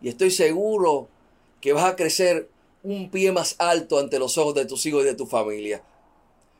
Y 0.00 0.08
estoy 0.08 0.30
seguro 0.30 1.08
que 1.60 1.72
vas 1.72 1.84
a 1.84 1.96
crecer 1.96 2.48
un 2.82 3.10
pie 3.10 3.32
más 3.32 3.56
alto 3.58 3.98
ante 3.98 4.18
los 4.18 4.38
ojos 4.38 4.54
de 4.54 4.66
tus 4.66 4.84
hijos 4.86 5.02
y 5.02 5.06
de 5.06 5.14
tu 5.14 5.26
familia. 5.26 5.82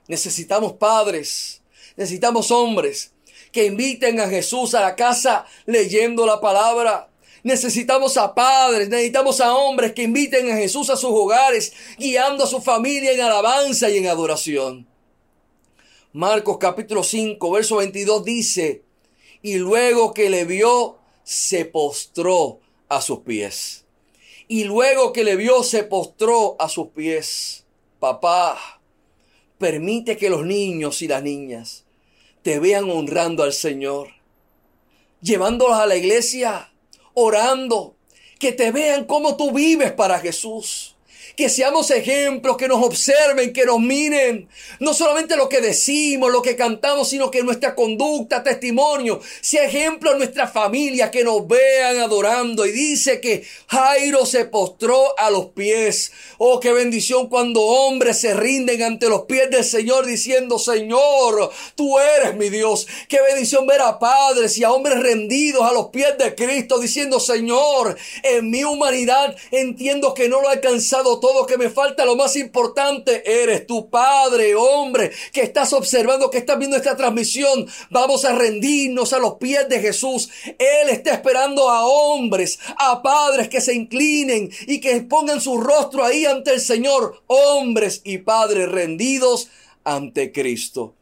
Necesitamos 0.07 0.73
padres, 0.75 1.63
necesitamos 1.97 2.51
hombres 2.51 3.13
que 3.53 3.67
inviten 3.67 4.21
a 4.21 4.29
Jesús 4.29 4.75
a 4.75 4.81
la 4.81 4.97
casa 4.97 5.47
leyendo 5.67 6.27
la 6.27 6.41
palabra. 6.41 7.09
Necesitamos 7.43 8.17
a 8.17 8.35
padres, 8.35 8.89
necesitamos 8.89 9.41
a 9.41 9.55
hombres 9.55 9.93
que 9.93 10.03
inviten 10.03 10.51
a 10.51 10.57
Jesús 10.57 10.91
a 10.91 10.97
sus 10.97 11.11
hogares, 11.11 11.73
guiando 11.97 12.45
a 12.45 12.49
su 12.49 12.61
familia 12.61 13.13
en 13.13 13.21
alabanza 13.21 13.89
y 13.89 13.99
en 13.99 14.09
adoración. 14.09 14.87
Marcos 16.13 16.59
capítulo 16.59 17.03
5, 17.03 17.51
verso 17.51 17.77
22 17.77 18.25
dice, 18.25 18.83
y 19.41 19.57
luego 19.57 20.13
que 20.13 20.31
le 20.31 20.45
vio, 20.45 20.99
se 21.23 21.65
postró 21.65 22.61
a 22.89 23.01
sus 23.01 23.21
pies 23.21 23.85
y 24.49 24.65
luego 24.65 25.13
que 25.13 25.25
le 25.25 25.37
vio 25.37 25.63
se 25.63 25.85
postró 25.85 26.57
a 26.59 26.69
sus 26.69 26.89
pies. 26.89 27.65
Papá, 28.01 28.81
permite 29.59 30.17
que 30.17 30.31
los 30.31 30.45
niños 30.45 31.03
y 31.03 31.09
las 31.09 31.23
niñas 31.23 31.85
te 32.43 32.59
vean 32.59 32.91
honrando 32.91 33.43
al 33.43 33.53
Señor, 33.53 34.09
llevándolos 35.21 35.77
a 35.77 35.87
la 35.87 35.97
iglesia, 35.97 36.73
orando, 37.15 37.97
que 38.39 38.53
te 38.53 38.73
vean 38.73 39.05
cómo 39.05 39.37
tú 39.37 39.53
vives 39.53 39.93
para 39.93 40.19
Jesús 40.21 40.97
que 41.37 41.49
seamos 41.49 41.91
ejemplos, 41.91 42.57
que 42.57 42.69
nos 42.69 42.83
observen, 42.83 43.53
que 43.53 43.65
nos 43.65 43.81
miren. 43.81 44.49
No 44.81 44.95
solamente 44.95 45.37
lo 45.37 45.49
que 45.49 45.61
decimos, 45.61 46.31
lo 46.31 46.43
que 46.43 46.57
cantamos, 46.57 47.09
sino 47.09 47.31
que 47.31 47.43
nuestra 47.43 47.75
conducta, 47.75 48.43
testimonio, 48.43 49.21
sea 49.41 49.65
ejemplo 49.65 50.13
en 50.13 50.19
nuestra 50.19 50.47
familia, 50.47 51.11
que 51.11 51.25
nos 51.25 51.47
vean 51.47 51.99
adorando. 51.99 52.67
Y 52.67 52.73
dice 52.73 53.21
que 53.21 53.45
Jairo 53.69 54.27
se 54.27 54.45
postró 54.45 55.19
a 55.19 55.31
los 55.31 55.47
pies. 55.47 56.13
Oh, 56.39 56.61
qué 56.61 56.73
bendición 56.73 57.29
cuando 57.29 57.63
hombres 57.63 58.21
se 58.21 58.35
rinden 58.35 58.83
ante 58.83 59.09
los 59.09 59.23
pies 59.23 59.51
del 59.51 59.65
Señor 59.65 60.07
diciendo, 60.07 60.59
Señor, 60.59 61.51
tú 61.75 61.99
eres 61.99 62.37
mi 62.37 62.49
Dios. 62.49 62.87
Qué 63.09 63.21
bendición 63.21 63.67
ver 63.67 63.81
a 63.81 63.99
padres 63.99 64.57
y 64.59 64.65
a 64.65 64.73
hombres 64.73 65.01
rendidos 65.01 65.63
a 65.63 65.73
los 65.73 65.89
pies 65.89 66.17
de 66.19 66.35
Cristo 66.35 66.79
diciendo, 66.79 67.21
Señor, 67.21 67.97
en 68.23 68.51
mi 68.51 68.65
humanidad 68.65 69.37
entiendo 69.51 70.15
que 70.15 70.29
no 70.29 70.41
lo 70.41 70.49
he 70.49 70.55
alcanzado 70.55 71.18
todo 71.21 71.29
todo 71.29 71.45
que 71.45 71.59
me 71.59 71.69
falta, 71.69 72.07
lo 72.07 72.17
más 72.17 72.37
importante, 72.37 73.43
eres 73.43 73.67
tu 73.67 73.91
Padre, 73.91 74.55
hombre, 74.55 75.13
que 75.31 75.43
estás 75.43 75.75
observando, 75.75 76.31
que 76.31 76.39
estás 76.39 76.59
viendo 76.59 76.75
esta 76.75 76.97
transmisión. 76.97 77.67
Vamos 77.91 78.25
a 78.25 78.35
rendirnos 78.35 79.13
a 79.13 79.19
los 79.19 79.35
pies 79.35 79.69
de 79.69 79.79
Jesús. 79.79 80.31
Él 80.47 80.89
está 80.89 81.13
esperando 81.13 81.69
a 81.69 81.87
hombres, 81.87 82.59
a 82.79 83.03
padres 83.03 83.51
que 83.51 83.61
se 83.61 83.75
inclinen 83.75 84.51
y 84.67 84.81
que 84.81 85.03
pongan 85.03 85.43
su 85.43 85.61
rostro 85.61 86.03
ahí 86.03 86.25
ante 86.25 86.55
el 86.55 86.63
Señor. 86.63 87.23
Hombres 87.27 88.01
y 88.05 88.19
padres 88.19 88.71
rendidos 88.71 89.51
ante 89.85 90.33
Cristo. 90.33 90.95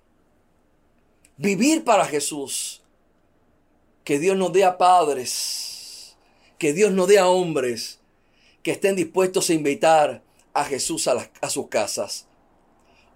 Vivir 1.37 1.85
para 1.85 2.05
Jesús. 2.07 2.83
Que 4.03 4.19
Dios 4.19 4.37
nos 4.37 4.53
dé 4.53 4.65
a 4.65 4.77
padres. 4.77 6.17
Que 6.59 6.73
Dios 6.73 6.91
nos 6.91 7.07
dé 7.07 7.21
a 7.21 7.29
hombres 7.29 8.01
que 8.67 8.73
estén 8.73 8.97
dispuestos 8.97 9.49
a 9.49 9.55
invitar 9.55 10.25
a 10.53 10.65
Jesús 10.65 11.07
a, 11.07 11.49
sus 11.49 11.69
casas. 11.69 12.27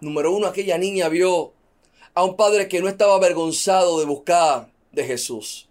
Número 0.00 0.30
uno, 0.30 0.46
aquella 0.46 0.78
niña 0.78 1.08
vio 1.08 1.54
a 2.14 2.22
un 2.22 2.36
padre 2.36 2.68
que 2.68 2.80
no 2.80 2.86
estaba 2.86 3.16
avergonzado 3.16 3.98
de 3.98 4.04
buscar 4.04 4.70
de 4.92 5.02
Jesús. 5.02 5.68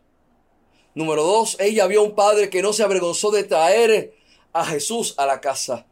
Número 0.93 1.24
dos, 1.24 1.55
ella 1.62 1.88
vio 1.88 2.01
a 2.01 2.03
un 2.03 2.13
padre 2.13 2.50
que 2.50 2.62
no 2.62 2.74
se 2.74 2.83
avergonzó 2.83 3.31
de 3.31 3.45
traer 3.45 4.13
a 4.51 4.65
Jesús 4.65 5.15
a 5.15 5.25
la 5.25 5.39
casa. 5.39 5.88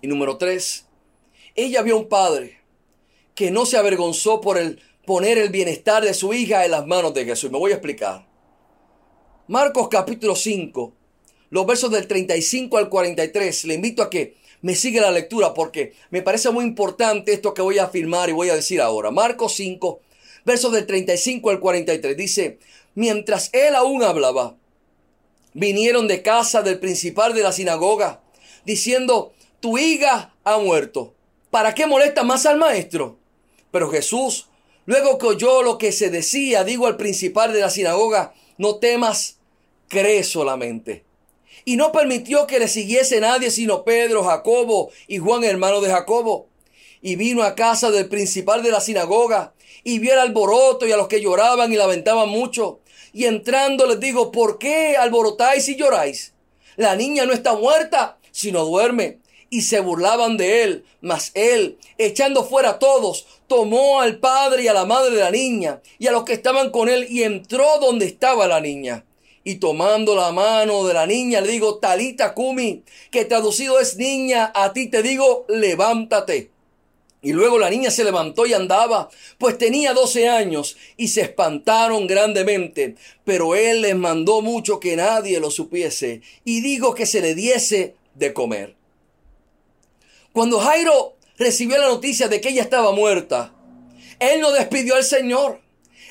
Y 0.00 0.06
número 0.06 0.38
tres, 0.38 0.86
ella 1.54 1.82
vio 1.82 1.94
a 1.94 1.98
un 1.98 2.08
padre 2.08 2.62
que 3.34 3.50
no 3.50 3.66
se 3.66 3.76
avergonzó 3.76 4.40
por 4.40 4.56
el 4.56 4.80
poner 5.04 5.36
el 5.36 5.50
bienestar 5.50 6.02
de 6.02 6.14
su 6.14 6.32
hija 6.32 6.64
en 6.64 6.70
las 6.70 6.86
manos 6.86 7.12
de 7.12 7.26
Jesús. 7.26 7.50
Me 7.50 7.58
voy 7.58 7.72
a 7.72 7.74
explicar. 7.74 8.26
Marcos 9.46 9.88
capítulo 9.90 10.34
5, 10.34 10.94
los 11.50 11.66
versos 11.66 11.90
del 11.90 12.06
35 12.06 12.78
al 12.78 12.88
43. 12.88 13.64
Le 13.64 13.74
invito 13.74 14.02
a 14.02 14.10
que 14.10 14.36
me 14.60 14.74
siga 14.74 15.02
la 15.02 15.10
lectura 15.10 15.54
porque 15.54 15.94
me 16.10 16.22
parece 16.22 16.50
muy 16.50 16.64
importante 16.64 17.32
esto 17.32 17.54
que 17.54 17.62
voy 17.62 17.78
a 17.78 17.84
afirmar 17.84 18.28
y 18.28 18.32
voy 18.32 18.50
a 18.50 18.56
decir 18.56 18.80
ahora. 18.80 19.10
Marcos 19.10 19.54
5, 19.54 20.00
versos 20.44 20.72
del 20.72 20.86
35 20.86 21.50
al 21.50 21.60
43. 21.60 22.16
Dice, 22.16 22.58
mientras 22.94 23.50
él 23.52 23.74
aún 23.74 24.02
hablaba, 24.02 24.56
vinieron 25.54 26.08
de 26.08 26.22
casa 26.22 26.62
del 26.62 26.78
principal 26.78 27.34
de 27.34 27.42
la 27.42 27.52
sinagoga, 27.52 28.20
diciendo, 28.64 29.32
tu 29.60 29.78
hija 29.78 30.34
ha 30.44 30.58
muerto. 30.58 31.14
¿Para 31.50 31.74
qué 31.74 31.86
molesta 31.86 32.24
más 32.24 32.44
al 32.46 32.58
maestro? 32.58 33.18
Pero 33.70 33.88
Jesús, 33.88 34.48
luego 34.86 35.18
que 35.18 35.26
oyó 35.26 35.62
lo 35.62 35.78
que 35.78 35.92
se 35.92 36.10
decía, 36.10 36.64
digo 36.64 36.86
al 36.86 36.96
principal 36.96 37.52
de 37.52 37.60
la 37.60 37.70
sinagoga, 37.70 38.34
no 38.58 38.76
temas, 38.76 39.38
cree 39.88 40.24
solamente 40.24 41.07
y 41.64 41.76
no 41.76 41.92
permitió 41.92 42.46
que 42.46 42.58
le 42.58 42.68
siguiese 42.68 43.20
nadie 43.20 43.50
sino 43.50 43.84
Pedro, 43.84 44.24
Jacobo 44.24 44.90
y 45.06 45.18
Juan, 45.18 45.44
hermano 45.44 45.80
de 45.80 45.90
Jacobo. 45.90 46.48
Y 47.00 47.16
vino 47.16 47.42
a 47.42 47.54
casa 47.54 47.90
del 47.90 48.08
principal 48.08 48.62
de 48.62 48.70
la 48.70 48.80
sinagoga 48.80 49.54
y 49.84 49.98
vio 49.98 50.12
el 50.12 50.18
alboroto 50.18 50.86
y 50.86 50.92
a 50.92 50.96
los 50.96 51.08
que 51.08 51.20
lloraban 51.20 51.72
y 51.72 51.76
lamentaban 51.76 52.28
mucho. 52.28 52.80
Y 53.12 53.24
entrando 53.24 53.86
les 53.86 54.00
digo, 54.00 54.32
¿por 54.32 54.58
qué 54.58 54.96
alborotáis 54.96 55.68
y 55.68 55.76
lloráis? 55.76 56.34
La 56.76 56.96
niña 56.96 57.24
no 57.24 57.32
está 57.32 57.54
muerta, 57.54 58.18
sino 58.30 58.64
duerme. 58.64 59.18
Y 59.50 59.62
se 59.62 59.80
burlaban 59.80 60.36
de 60.36 60.62
él, 60.62 60.84
mas 61.00 61.30
él, 61.32 61.78
echando 61.96 62.44
fuera 62.44 62.70
a 62.70 62.78
todos, 62.78 63.26
tomó 63.46 64.00
al 64.02 64.18
padre 64.18 64.64
y 64.64 64.68
a 64.68 64.74
la 64.74 64.84
madre 64.84 65.14
de 65.14 65.22
la 65.22 65.30
niña 65.30 65.80
y 65.98 66.06
a 66.06 66.12
los 66.12 66.24
que 66.24 66.34
estaban 66.34 66.70
con 66.70 66.90
él 66.90 67.06
y 67.08 67.22
entró 67.22 67.78
donde 67.80 68.04
estaba 68.04 68.46
la 68.46 68.60
niña 68.60 69.06
y 69.48 69.54
tomando 69.54 70.14
la 70.14 70.30
mano 70.30 70.86
de 70.86 70.92
la 70.92 71.06
niña 71.06 71.40
le 71.40 71.50
digo, 71.50 71.78
Talita 71.78 72.34
Kumi, 72.34 72.82
que 73.10 73.24
traducido 73.24 73.80
es 73.80 73.96
niña, 73.96 74.52
a 74.54 74.74
ti 74.74 74.88
te 74.88 75.02
digo, 75.02 75.46
levántate. 75.48 76.50
Y 77.22 77.32
luego 77.32 77.58
la 77.58 77.70
niña 77.70 77.90
se 77.90 78.04
levantó 78.04 78.44
y 78.44 78.52
andaba, 78.52 79.08
pues 79.38 79.56
tenía 79.56 79.94
doce 79.94 80.28
años, 80.28 80.76
y 80.98 81.08
se 81.08 81.22
espantaron 81.22 82.06
grandemente, 82.06 82.96
pero 83.24 83.54
él 83.54 83.80
les 83.80 83.96
mandó 83.96 84.42
mucho 84.42 84.80
que 84.80 84.96
nadie 84.96 85.40
lo 85.40 85.50
supiese, 85.50 86.20
y 86.44 86.60
digo 86.60 86.94
que 86.94 87.06
se 87.06 87.22
le 87.22 87.34
diese 87.34 87.94
de 88.16 88.34
comer. 88.34 88.76
Cuando 90.34 90.60
Jairo 90.60 91.16
recibió 91.38 91.78
la 91.78 91.88
noticia 91.88 92.28
de 92.28 92.42
que 92.42 92.50
ella 92.50 92.64
estaba 92.64 92.92
muerta, 92.92 93.54
él 94.18 94.42
no 94.42 94.52
despidió 94.52 94.94
al 94.96 95.04
Señor, 95.04 95.62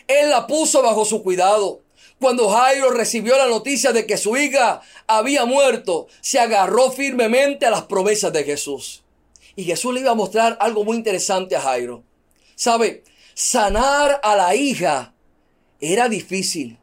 él 0.08 0.32
la 0.32 0.48
puso 0.48 0.82
bajo 0.82 1.06
su 1.06 1.22
cuidado. 1.22 1.84
Cuando 2.20 2.50
Jairo 2.50 2.90
recibió 2.92 3.38
la 3.38 3.48
noticia 3.48 3.92
de 3.92 4.06
que 4.08 4.18
su 4.18 4.36
hija 4.38 4.82
había 5.06 5.46
muerto, 5.46 6.08
se 6.22 6.40
agarró 6.40 6.92
firmemente 6.92 7.66
a 7.66 7.72
las 7.72 7.84
promesas 7.84 8.34
de 8.34 8.44
Jesús. 8.44 9.04
Y 9.56 9.64
Jesús 9.66 9.94
le 9.94 10.02
iba 10.02 10.12
a 10.12 10.16
mostrar 10.16 10.58
algo 10.60 10.84
muy 10.84 10.98
interesante 10.98 11.56
a 11.56 11.62
Jairo. 11.62 12.04
¿Sabe? 12.56 13.04
Sanar 13.36 14.20
a 14.24 14.36
la 14.36 14.56
hija 14.56 15.14
era 15.80 16.10
difícil. 16.10 16.80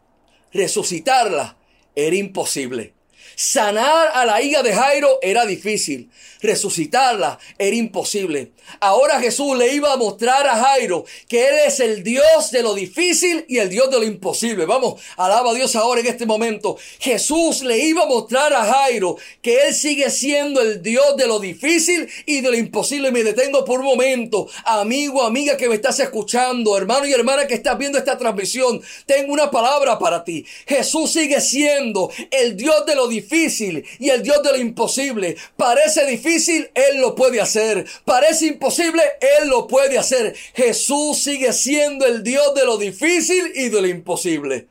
Resucitarla 0.52 1.56
era 1.96 2.14
imposible. 2.14 2.94
Sanar 3.34 4.08
a 4.14 4.24
la 4.24 4.40
hija 4.40 4.62
de 4.62 4.72
Jairo 4.72 5.18
era 5.20 5.44
difícil. 5.46 6.10
Resucitarla 6.44 7.38
era 7.58 7.74
imposible. 7.74 8.52
Ahora 8.80 9.18
Jesús 9.18 9.56
le 9.56 9.72
iba 9.72 9.94
a 9.94 9.96
mostrar 9.96 10.46
a 10.46 10.56
Jairo 10.56 11.06
que 11.26 11.48
Él 11.48 11.54
es 11.66 11.80
el 11.80 12.02
Dios 12.02 12.50
de 12.50 12.62
lo 12.62 12.74
difícil 12.74 13.46
y 13.48 13.56
el 13.58 13.70
Dios 13.70 13.90
de 13.90 13.98
lo 13.98 14.04
imposible. 14.04 14.66
Vamos, 14.66 15.00
alaba 15.16 15.52
a 15.52 15.54
Dios 15.54 15.74
ahora 15.74 16.02
en 16.02 16.06
este 16.06 16.26
momento. 16.26 16.76
Jesús 16.98 17.62
le 17.62 17.78
iba 17.78 18.02
a 18.02 18.06
mostrar 18.06 18.52
a 18.52 18.62
Jairo 18.62 19.16
que 19.40 19.62
Él 19.62 19.74
sigue 19.74 20.10
siendo 20.10 20.60
el 20.60 20.82
Dios 20.82 21.16
de 21.16 21.26
lo 21.26 21.40
difícil 21.40 22.10
y 22.26 22.42
de 22.42 22.50
lo 22.50 22.56
imposible. 22.58 23.10
Me 23.10 23.24
detengo 23.24 23.64
por 23.64 23.80
un 23.80 23.86
momento. 23.86 24.46
Amigo, 24.66 25.22
amiga 25.22 25.56
que 25.56 25.70
me 25.70 25.76
estás 25.76 25.98
escuchando, 26.00 26.76
hermano 26.76 27.06
y 27.06 27.12
hermana 27.14 27.46
que 27.46 27.54
estás 27.54 27.78
viendo 27.78 27.96
esta 27.96 28.18
transmisión, 28.18 28.82
tengo 29.06 29.32
una 29.32 29.50
palabra 29.50 29.98
para 29.98 30.22
ti. 30.22 30.44
Jesús 30.66 31.10
sigue 31.10 31.40
siendo 31.40 32.10
el 32.30 32.54
Dios 32.54 32.84
de 32.84 32.96
lo 32.96 33.08
difícil 33.08 33.82
y 33.98 34.10
el 34.10 34.22
Dios 34.22 34.42
de 34.42 34.52
lo 34.52 34.58
imposible. 34.58 35.36
Parece 35.56 36.04
difícil, 36.04 36.33
Él 36.74 37.00
lo 37.00 37.14
puede 37.14 37.40
hacer. 37.40 37.86
Parece 38.04 38.46
imposible, 38.46 39.02
Él 39.40 39.48
lo 39.48 39.66
puede 39.66 39.98
hacer. 39.98 40.34
Jesús 40.54 41.18
sigue 41.18 41.52
siendo 41.52 42.06
el 42.06 42.22
Dios 42.22 42.54
de 42.54 42.64
lo 42.64 42.78
difícil 42.78 43.52
y 43.54 43.68
de 43.68 43.80
lo 43.80 43.88
imposible. 43.88 44.66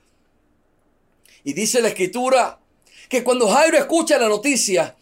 Y 1.43 1.53
dice 1.53 1.81
la 1.81 1.89
escritura 1.89 2.59
que 3.09 3.23
cuando 3.23 3.47
Jairo 3.47 3.77
escucha 3.77 4.17
la 4.17 4.29
noticia, 4.29 4.95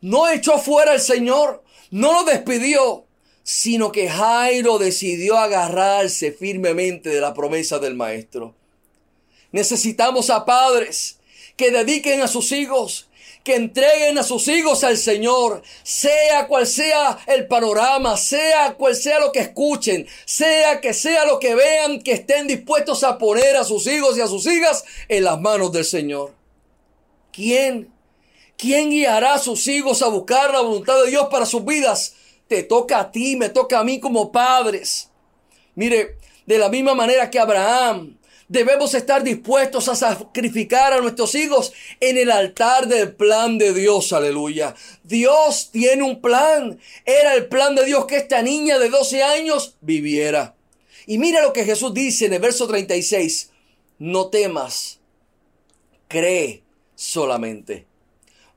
no 0.00 0.28
echó 0.28 0.58
fuera 0.58 0.92
al 0.92 1.00
Señor, 1.00 1.62
no 1.90 2.12
lo 2.12 2.24
despidió, 2.24 3.04
sino 3.42 3.90
que 3.90 4.08
Jairo 4.08 4.78
decidió 4.78 5.36
agarrarse 5.36 6.32
firmemente 6.32 7.10
de 7.10 7.20
la 7.20 7.34
promesa 7.34 7.78
del 7.78 7.94
Maestro. 7.94 8.54
Necesitamos 9.52 10.30
a 10.30 10.44
padres 10.44 11.18
que 11.56 11.70
dediquen 11.70 12.22
a 12.22 12.28
sus 12.28 12.52
hijos, 12.52 13.09
que 13.44 13.54
entreguen 13.54 14.18
a 14.18 14.22
sus 14.22 14.48
hijos 14.48 14.84
al 14.84 14.96
Señor, 14.98 15.62
sea 15.82 16.46
cual 16.46 16.66
sea 16.66 17.18
el 17.26 17.46
panorama, 17.46 18.16
sea 18.16 18.74
cual 18.74 18.94
sea 18.94 19.18
lo 19.20 19.32
que 19.32 19.40
escuchen, 19.40 20.06
sea 20.24 20.80
que 20.80 20.92
sea 20.92 21.24
lo 21.24 21.38
que 21.38 21.54
vean, 21.54 22.02
que 22.02 22.12
estén 22.12 22.46
dispuestos 22.46 23.02
a 23.02 23.18
poner 23.18 23.56
a 23.56 23.64
sus 23.64 23.86
hijos 23.86 24.16
y 24.18 24.20
a 24.20 24.26
sus 24.26 24.46
hijas 24.46 24.84
en 25.08 25.24
las 25.24 25.40
manos 25.40 25.72
del 25.72 25.84
Señor. 25.84 26.34
¿Quién? 27.32 27.90
¿Quién 28.56 28.90
guiará 28.90 29.34
a 29.34 29.38
sus 29.38 29.66
hijos 29.68 30.02
a 30.02 30.08
buscar 30.08 30.52
la 30.52 30.60
voluntad 30.60 31.02
de 31.02 31.10
Dios 31.10 31.28
para 31.30 31.46
sus 31.46 31.64
vidas? 31.64 32.14
Te 32.46 32.62
toca 32.62 33.00
a 33.00 33.10
ti, 33.10 33.36
me 33.36 33.48
toca 33.48 33.78
a 33.78 33.84
mí 33.84 34.00
como 34.00 34.30
padres. 34.30 35.08
Mire, 35.76 36.18
de 36.44 36.58
la 36.58 36.68
misma 36.68 36.94
manera 36.94 37.30
que 37.30 37.38
Abraham 37.38 38.18
Debemos 38.50 38.94
estar 38.94 39.22
dispuestos 39.22 39.86
a 39.86 39.94
sacrificar 39.94 40.92
a 40.92 41.00
nuestros 41.00 41.36
hijos 41.36 41.72
en 42.00 42.18
el 42.18 42.32
altar 42.32 42.88
del 42.88 43.14
plan 43.14 43.58
de 43.58 43.72
Dios. 43.72 44.12
Aleluya. 44.12 44.74
Dios 45.04 45.70
tiene 45.70 46.02
un 46.02 46.20
plan. 46.20 46.80
Era 47.04 47.34
el 47.34 47.46
plan 47.46 47.76
de 47.76 47.84
Dios 47.84 48.06
que 48.06 48.16
esta 48.16 48.42
niña 48.42 48.80
de 48.80 48.88
12 48.88 49.22
años 49.22 49.76
viviera. 49.80 50.56
Y 51.06 51.18
mira 51.18 51.42
lo 51.42 51.52
que 51.52 51.64
Jesús 51.64 51.94
dice 51.94 52.26
en 52.26 52.32
el 52.32 52.40
verso 52.40 52.66
36. 52.66 53.52
No 54.00 54.30
temas. 54.30 54.98
Cree 56.08 56.64
solamente. 56.96 57.86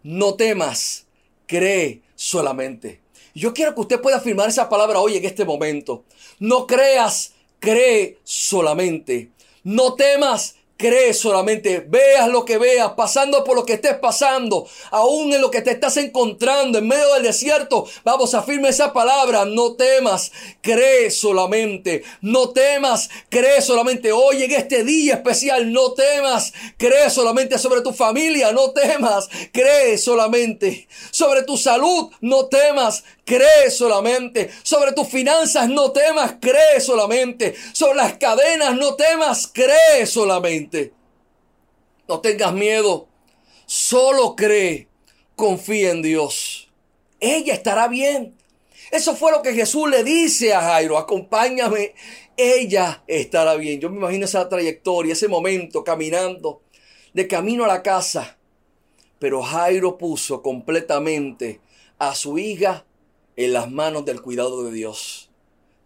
No 0.02 0.34
temas. 0.34 1.06
Cree 1.46 2.02
solamente. 2.16 3.00
Yo 3.36 3.54
quiero 3.54 3.76
que 3.76 3.82
usted 3.82 4.02
pueda 4.02 4.18
afirmar 4.18 4.50
esa 4.50 4.70
palabra 4.70 5.00
hoy 5.00 5.18
en 5.18 5.26
este 5.26 5.46
momento. 5.46 6.04
No 6.40 6.66
creas, 6.66 7.34
cree 7.60 8.18
solamente. 8.24 9.30
No 9.64 9.96
temas, 9.96 10.56
Cree 10.76 11.14
solamente, 11.14 11.86
veas 11.88 12.28
lo 12.28 12.44
que 12.44 12.58
veas, 12.58 12.92
pasando 12.94 13.44
por 13.44 13.56
lo 13.56 13.64
que 13.64 13.74
estés 13.74 13.96
pasando, 14.00 14.68
aún 14.90 15.32
en 15.32 15.40
lo 15.40 15.52
que 15.52 15.62
te 15.62 15.72
estás 15.72 15.98
encontrando 15.98 16.80
en 16.80 16.88
medio 16.88 17.14
del 17.14 17.24
desierto. 17.24 17.86
Vamos, 18.04 18.34
afirme 18.34 18.70
esa 18.70 18.92
palabra, 18.92 19.46
no 19.46 19.76
temas, 19.76 20.32
cree 20.62 21.12
solamente, 21.12 22.04
no 22.22 22.50
temas, 22.50 23.10
cree 23.30 23.62
solamente. 23.62 24.12
Hoy 24.12 24.44
en 24.44 24.52
este 24.52 24.84
día 24.84 25.14
especial, 25.14 25.72
no 25.72 25.94
temas, 25.94 26.52
cree 26.76 27.10
solamente 27.12 27.60
sobre 27.60 27.82
tu 27.82 27.94
familia, 27.94 28.52
no 28.52 28.72
temas, 28.72 29.30
cree 29.54 29.98
solamente. 29.98 30.88
Sobre 31.12 31.44
tu 31.44 31.56
salud, 31.56 32.10
no 32.20 32.48
temas, 32.48 33.04
cree 33.26 33.70
solamente. 33.70 34.50
Sobre 34.64 34.92
tus 34.94 35.08
finanzas, 35.08 35.70
no 35.70 35.92
temas, 35.92 36.36
cree 36.40 36.80
solamente. 36.80 37.56
Sobre 37.74 37.98
las 37.98 38.18
cadenas, 38.18 38.76
no 38.76 38.96
temas, 38.96 39.50
cree 39.52 40.06
solamente. 40.06 40.94
No 42.08 42.20
tengas 42.20 42.54
miedo. 42.54 43.08
Solo 43.66 44.36
cree. 44.36 44.88
Confía 45.36 45.92
en 45.92 46.02
Dios. 46.02 46.70
Ella 47.20 47.54
estará 47.54 47.88
bien. 47.88 48.36
Eso 48.92 49.16
fue 49.16 49.32
lo 49.32 49.42
que 49.42 49.54
Jesús 49.54 49.90
le 49.90 50.04
dice 50.04 50.54
a 50.54 50.62
Jairo. 50.62 50.98
Acompáñame. 50.98 51.96
Ella 52.38 53.04
estará 53.08 53.56
bien. 53.56 53.80
Yo 53.80 53.90
me 53.90 53.98
imagino 53.98 54.26
esa 54.26 54.48
trayectoria, 54.48 55.14
ese 55.14 55.28
momento 55.28 55.84
caminando 55.84 56.62
de 57.14 57.28
camino 57.28 57.64
a 57.64 57.68
la 57.68 57.82
casa. 57.82 58.38
Pero 59.18 59.42
Jairo 59.42 59.98
puso 59.98 60.42
completamente 60.42 61.62
a 61.98 62.14
su 62.14 62.38
hija 62.38 62.86
en 63.36 63.54
las 63.54 63.72
manos 63.72 64.06
del 64.06 64.22
cuidado 64.22 64.64
de 64.64 64.72
Dios. 64.72 65.30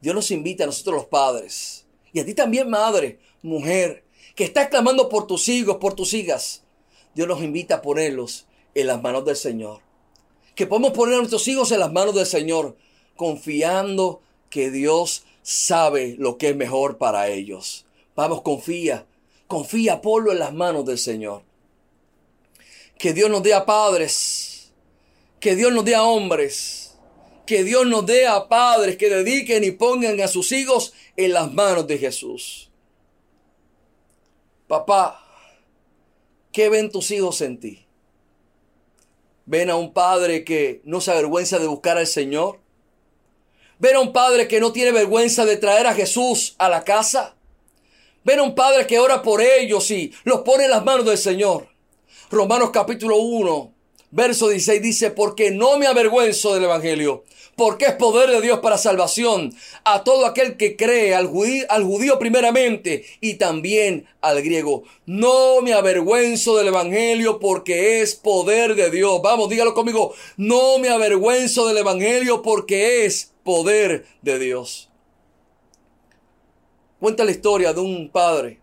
Dios 0.02 0.16
nos 0.16 0.32
invita 0.32 0.64
a 0.64 0.68
nosotros 0.68 0.96
los 0.96 1.06
padres. 1.06 1.86
Y 2.14 2.20
a 2.20 2.26
ti 2.26 2.34
también, 2.34 2.70
madre, 2.70 3.20
mujer, 3.42 4.04
que 4.36 4.44
estás 4.44 4.70
clamando 4.70 5.10
por 5.10 5.28
tus 5.28 5.50
hijos, 5.50 5.78
por 5.78 5.94
tus 5.94 6.14
hijas, 6.14 6.64
Dios 7.16 7.28
nos 7.28 7.42
invita 7.42 7.76
a 7.76 7.82
ponerlos 7.82 8.46
en 8.76 8.88
las 8.88 9.02
manos 9.02 9.26
del 9.26 9.36
Señor. 9.36 9.82
Que 10.56 10.68
podemos 10.68 10.92
poner 10.92 11.16
a 11.16 11.18
nuestros 11.18 11.48
hijos 11.48 11.72
en 11.72 11.80
las 11.80 11.92
manos 11.92 12.14
del 12.14 12.26
Señor, 12.26 12.78
confiando 13.16 14.22
que 14.50 14.70
Dios 14.70 15.24
sabe 15.42 16.16
lo 16.20 16.38
que 16.38 16.50
es 16.50 16.56
mejor 16.56 16.98
para 16.98 17.30
ellos. 17.30 17.86
Vamos, 18.16 18.42
confía, 18.42 19.06
confía, 19.48 20.02
ponlo 20.02 20.32
en 20.32 20.40
las 20.40 20.54
manos 20.54 20.86
del 20.86 20.98
Señor. 20.98 21.44
Que 22.98 23.14
Dios 23.14 23.30
nos 23.30 23.44
dé 23.44 23.54
a 23.54 23.66
padres, 23.66 24.72
que 25.40 25.56
Dios 25.56 25.72
nos 25.72 25.86
dé 25.86 25.96
a 25.96 26.04
hombres, 26.04 26.87
que 27.48 27.64
Dios 27.64 27.88
nos 27.88 28.06
dé 28.06 28.28
a 28.28 28.48
padres 28.48 28.98
que 28.98 29.10
dediquen 29.10 29.64
y 29.64 29.72
pongan 29.72 30.22
a 30.22 30.28
sus 30.28 30.52
hijos 30.52 30.94
en 31.16 31.34
las 31.34 31.52
manos 31.52 31.88
de 31.88 31.98
Jesús. 31.98 32.70
Papá, 34.68 35.26
¿qué 36.52 36.70
ven 36.70 36.92
tus 36.92 37.10
hijos 37.10 37.42
en 37.42 37.60
ti? 37.60 37.88
¿Ven 39.46 39.70
a 39.72 39.78
un 39.78 39.94
padre 39.94 40.44
que 40.44 40.82
no 40.84 41.02
se 41.02 41.10
avergüenza 41.10 41.58
de 41.58 41.68
buscar 41.68 41.98
al 41.98 42.06
Señor? 42.06 42.60
¿Ven 43.80 43.96
a 43.96 44.02
un 44.02 44.12
padre 44.12 44.48
que 44.48 44.60
no 44.60 44.74
tiene 44.74 44.92
vergüenza 44.92 45.46
de 45.46 45.58
traer 45.58 45.88
a 45.88 45.94
Jesús 45.94 46.56
a 46.58 46.68
la 46.68 46.84
casa? 46.84 47.36
¿Ven 48.24 48.40
a 48.40 48.44
un 48.44 48.56
padre 48.56 48.86
que 48.86 49.00
ora 49.00 49.22
por 49.22 49.42
ellos 49.42 49.90
y 49.90 50.14
los 50.26 50.42
pone 50.42 50.66
en 50.66 50.72
las 50.72 50.84
manos 50.84 51.06
del 51.06 51.18
Señor? 51.18 51.70
Romanos 52.30 52.72
capítulo 52.74 53.16
1, 53.18 53.74
verso 54.12 54.50
16 54.50 54.82
dice, 54.82 55.12
porque 55.12 55.52
no 55.52 55.78
me 55.78 55.88
avergüenzo 55.88 56.54
del 56.54 56.66
Evangelio, 56.66 57.24
porque 57.56 57.86
es 57.86 57.94
poder 57.94 58.30
de 58.30 58.42
Dios 58.42 58.60
para 58.60 58.78
salvación 58.78 59.54
a 59.84 60.04
todo 60.04 60.26
aquel 60.26 60.58
que 60.58 60.76
cree, 60.76 61.16
al 61.16 61.28
judío, 61.28 62.20
primeramente 62.20 63.06
y 63.20 63.36
también 63.36 64.08
al 64.22 64.42
griego. 64.44 64.84
No 65.06 65.62
me 65.62 65.74
avergüenzo 65.74 66.56
del 66.58 66.68
Evangelio 66.68 67.40
porque 67.40 68.02
es 68.02 68.14
poder 68.14 68.76
de 68.76 68.92
Dios. 68.92 69.22
Vamos, 69.24 69.50
dígalo 69.50 69.74
conmigo. 69.74 70.14
No 70.38 70.78
me 70.78 70.90
avergüenzo 70.90 71.68
del 71.68 71.78
Evangelio 71.78 72.44
porque 72.44 73.06
es 73.06 73.34
poder 73.44 74.06
de 74.22 74.38
Dios. 74.38 74.90
Cuenta 77.00 77.26
la 77.26 77.32
historia 77.32 77.74
de 77.74 77.80
un 77.80 78.10
padre 78.10 78.60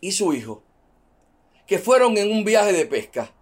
y 0.00 0.12
su 0.12 0.32
hijo 0.34 0.62
que 1.66 1.78
fueron 1.78 2.18
en 2.18 2.30
un 2.30 2.44
viaje 2.44 2.72
de 2.72 2.86
pesca. 2.86 3.32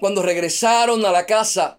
Cuando 0.00 0.22
regresaron 0.22 1.04
a 1.04 1.12
la 1.12 1.26
casa, 1.26 1.78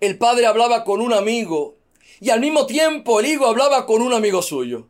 el 0.00 0.18
padre 0.18 0.46
hablaba 0.46 0.82
con 0.82 1.00
un 1.00 1.12
amigo 1.12 1.76
y 2.20 2.30
al 2.30 2.40
mismo 2.40 2.66
tiempo 2.66 3.20
el 3.20 3.26
hijo 3.26 3.46
hablaba 3.46 3.86
con 3.86 4.02
un 4.02 4.12
amigo 4.12 4.42
suyo. 4.42 4.88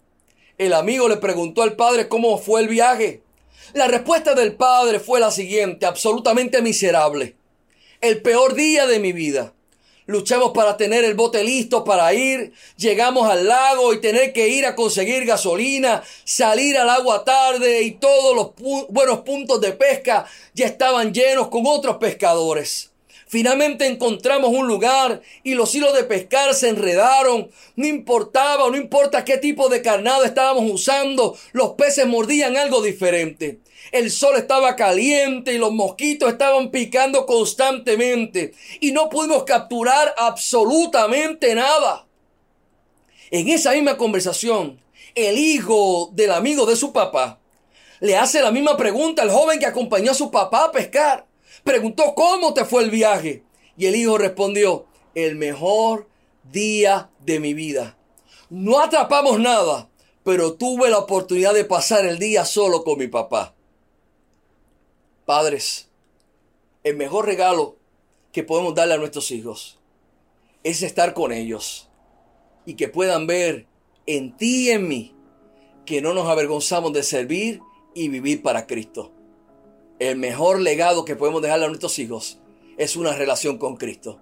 El 0.57 0.72
amigo 0.72 1.07
le 1.07 1.18
preguntó 1.18 1.62
al 1.62 1.77
padre 1.77 2.09
cómo 2.09 2.38
fue 2.38 2.62
el 2.62 2.68
viaje. 2.68 3.22
La 3.74 3.87
respuesta 3.87 4.35
del 4.35 4.55
padre 4.55 4.98
fue 4.98 5.20
la 5.20 5.31
siguiente, 5.31 5.85
absolutamente 5.85 6.62
miserable. 6.62 7.37
El 8.00 8.22
peor 8.22 8.55
día 8.55 8.87
de 8.87 8.98
mi 8.98 9.12
vida. 9.12 9.53
Luchamos 10.07 10.53
para 10.53 10.77
tener 10.77 11.03
el 11.05 11.14
bote 11.14 11.43
listo 11.43 11.83
para 11.83 12.12
ir, 12.12 12.53
llegamos 12.77 13.29
al 13.29 13.49
lago 13.49 13.95
y 13.95 14.03
tener 14.03 14.35
que 14.35 14.49
ir 14.49 14.67
a 14.67 14.75
conseguir 14.75 15.25
gasolina, 15.25 16.03
salir 16.25 16.77
al 16.77 16.90
agua 16.90 17.25
tarde 17.25 17.83
y 17.83 17.93
todos 17.93 18.37
los 18.37 18.87
buenos 18.90 19.21
puntos 19.21 19.62
de 19.62 19.73
pesca 19.73 20.27
ya 20.53 20.67
estaban 20.67 21.14
llenos 21.14 21.49
con 21.49 21.62
otros 21.67 21.97
pescadores. 21.97 22.93
Finalmente 23.35 23.88
encontramos 23.88 24.51
un 24.51 24.68
lugar 24.68 25.20
y 25.42 25.55
los 25.55 25.75
hilos 25.75 25.92
de 25.92 26.05
pescar 26.05 26.55
se 26.55 26.68
enredaron. 26.68 27.51
No 27.75 27.85
importaba, 27.85 28.70
no 28.70 28.77
importa 28.77 29.25
qué 29.25 29.38
tipo 29.38 29.68
de 29.68 29.83
carnado 29.83 30.23
estábamos 30.23 30.70
usando, 30.70 31.37
los 31.51 31.70
peces 31.70 32.07
mordían 32.07 32.57
algo 32.57 32.81
diferente. 32.81 33.59
El 33.90 34.12
sol 34.12 34.37
estaba 34.37 34.77
caliente 34.77 35.53
y 35.53 35.59
los 35.59 35.73
mosquitos 35.73 36.31
estaban 36.31 36.70
picando 36.70 37.27
constantemente 37.27 38.55
y 38.79 38.92
no 38.92 39.09
pudimos 39.09 39.42
capturar 39.42 40.14
absolutamente 40.16 41.57
nada. 41.57 42.07
En 43.33 43.49
esa 43.49 43.73
misma 43.73 43.97
conversación, 43.97 44.81
el 45.16 45.38
hijo 45.38 46.09
del 46.12 46.31
amigo 46.31 46.66
de 46.66 46.77
su 46.77 46.92
papá 46.92 47.40
le 47.99 48.16
hace 48.16 48.40
la 48.40 48.53
misma 48.53 48.77
pregunta 48.77 49.23
al 49.23 49.31
joven 49.33 49.59
que 49.59 49.66
acompañó 49.66 50.12
a 50.12 50.14
su 50.14 50.31
papá 50.31 50.66
a 50.66 50.70
pescar. 50.70 51.34
Preguntó 51.64 52.14
cómo 52.14 52.53
te 52.53 52.66
fue 52.66 52.85
el 52.85 52.90
viaje. 52.90 53.42
Y 53.77 53.87
el 53.87 53.96
hijo 53.96 54.18
respondió, 54.18 54.87
el 55.14 55.35
mejor 55.35 56.09
día 56.53 57.11
de 57.20 57.40
mi 57.40 57.55
vida. 57.55 57.96
No 58.50 58.81
atrapamos 58.81 59.40
nada, 59.40 59.88
pero 60.22 60.55
tuve 60.55 60.90
la 60.90 60.98
oportunidad 60.98 61.55
de 61.55 61.64
pasar 61.64 62.05
el 62.05 62.18
día 62.18 62.44
solo 62.44 62.85
con 62.85 62.98
mi 62.98 63.09
papá. 63.09 63.55
Padres, 65.24 65.88
el 66.85 66.96
mejor 66.96 67.24
regalo 67.24 67.77
que 68.31 68.44
podemos 68.44 68.74
darle 68.74 68.94
a 68.94 68.98
nuestros 68.98 69.31
hijos 69.31 69.79
es 70.62 70.83
estar 70.83 71.14
con 71.14 71.33
ellos 71.33 71.88
y 72.66 72.74
que 72.74 72.88
puedan 72.88 73.27
ver 73.27 73.66
en 74.07 74.37
ti 74.37 74.68
y 74.68 74.70
en 74.70 74.88
mí 74.88 75.14
que 75.87 76.03
no 76.03 76.12
nos 76.12 76.29
avergonzamos 76.29 76.92
de 76.92 77.03
servir 77.03 77.61
y 77.94 78.09
vivir 78.09 78.42
para 78.42 78.66
Cristo 78.66 79.13
el 79.98 80.16
mejor 80.16 80.61
legado 80.61 81.04
que 81.04 81.16
podemos 81.16 81.42
dejarle 81.42 81.66
a 81.66 81.68
nuestros 81.68 81.98
hijos 81.98 82.38
es 82.76 82.96
una 82.96 83.12
relación 83.12 83.59
con 83.59 83.76
Cristo. 83.76 84.18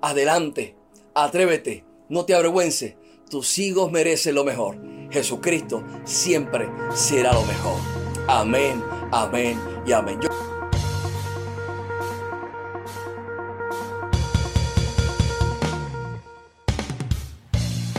Adelante, 0.00 0.74
atrévete, 1.14 1.84
no 2.08 2.24
te 2.24 2.34
avergüences. 2.34 2.94
Tus 3.28 3.58
hijos 3.58 3.90
merecen 3.90 4.34
lo 4.34 4.44
mejor. 4.44 4.78
Jesucristo 5.10 5.84
siempre 6.04 6.68
será 6.94 7.32
lo 7.32 7.44
mejor. 7.44 7.78
Amén, 8.26 8.82
amén 9.10 9.58
y 9.86 9.92
amén. 9.92 10.18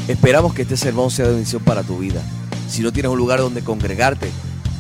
Esperamos 0.08 0.54
que 0.54 0.64
este 0.64 0.78
sermón 0.78 1.12
sea 1.12 1.28
de 1.28 1.34
bendición 1.34 1.64
para 1.64 1.84
tu 1.84 1.98
vida. 1.98 2.22
Si 2.68 2.82
no 2.82 2.92
tienes 2.92 3.12
un 3.12 3.18
lugar 3.18 3.40
donde 3.40 3.64
congregarte, 3.64 4.30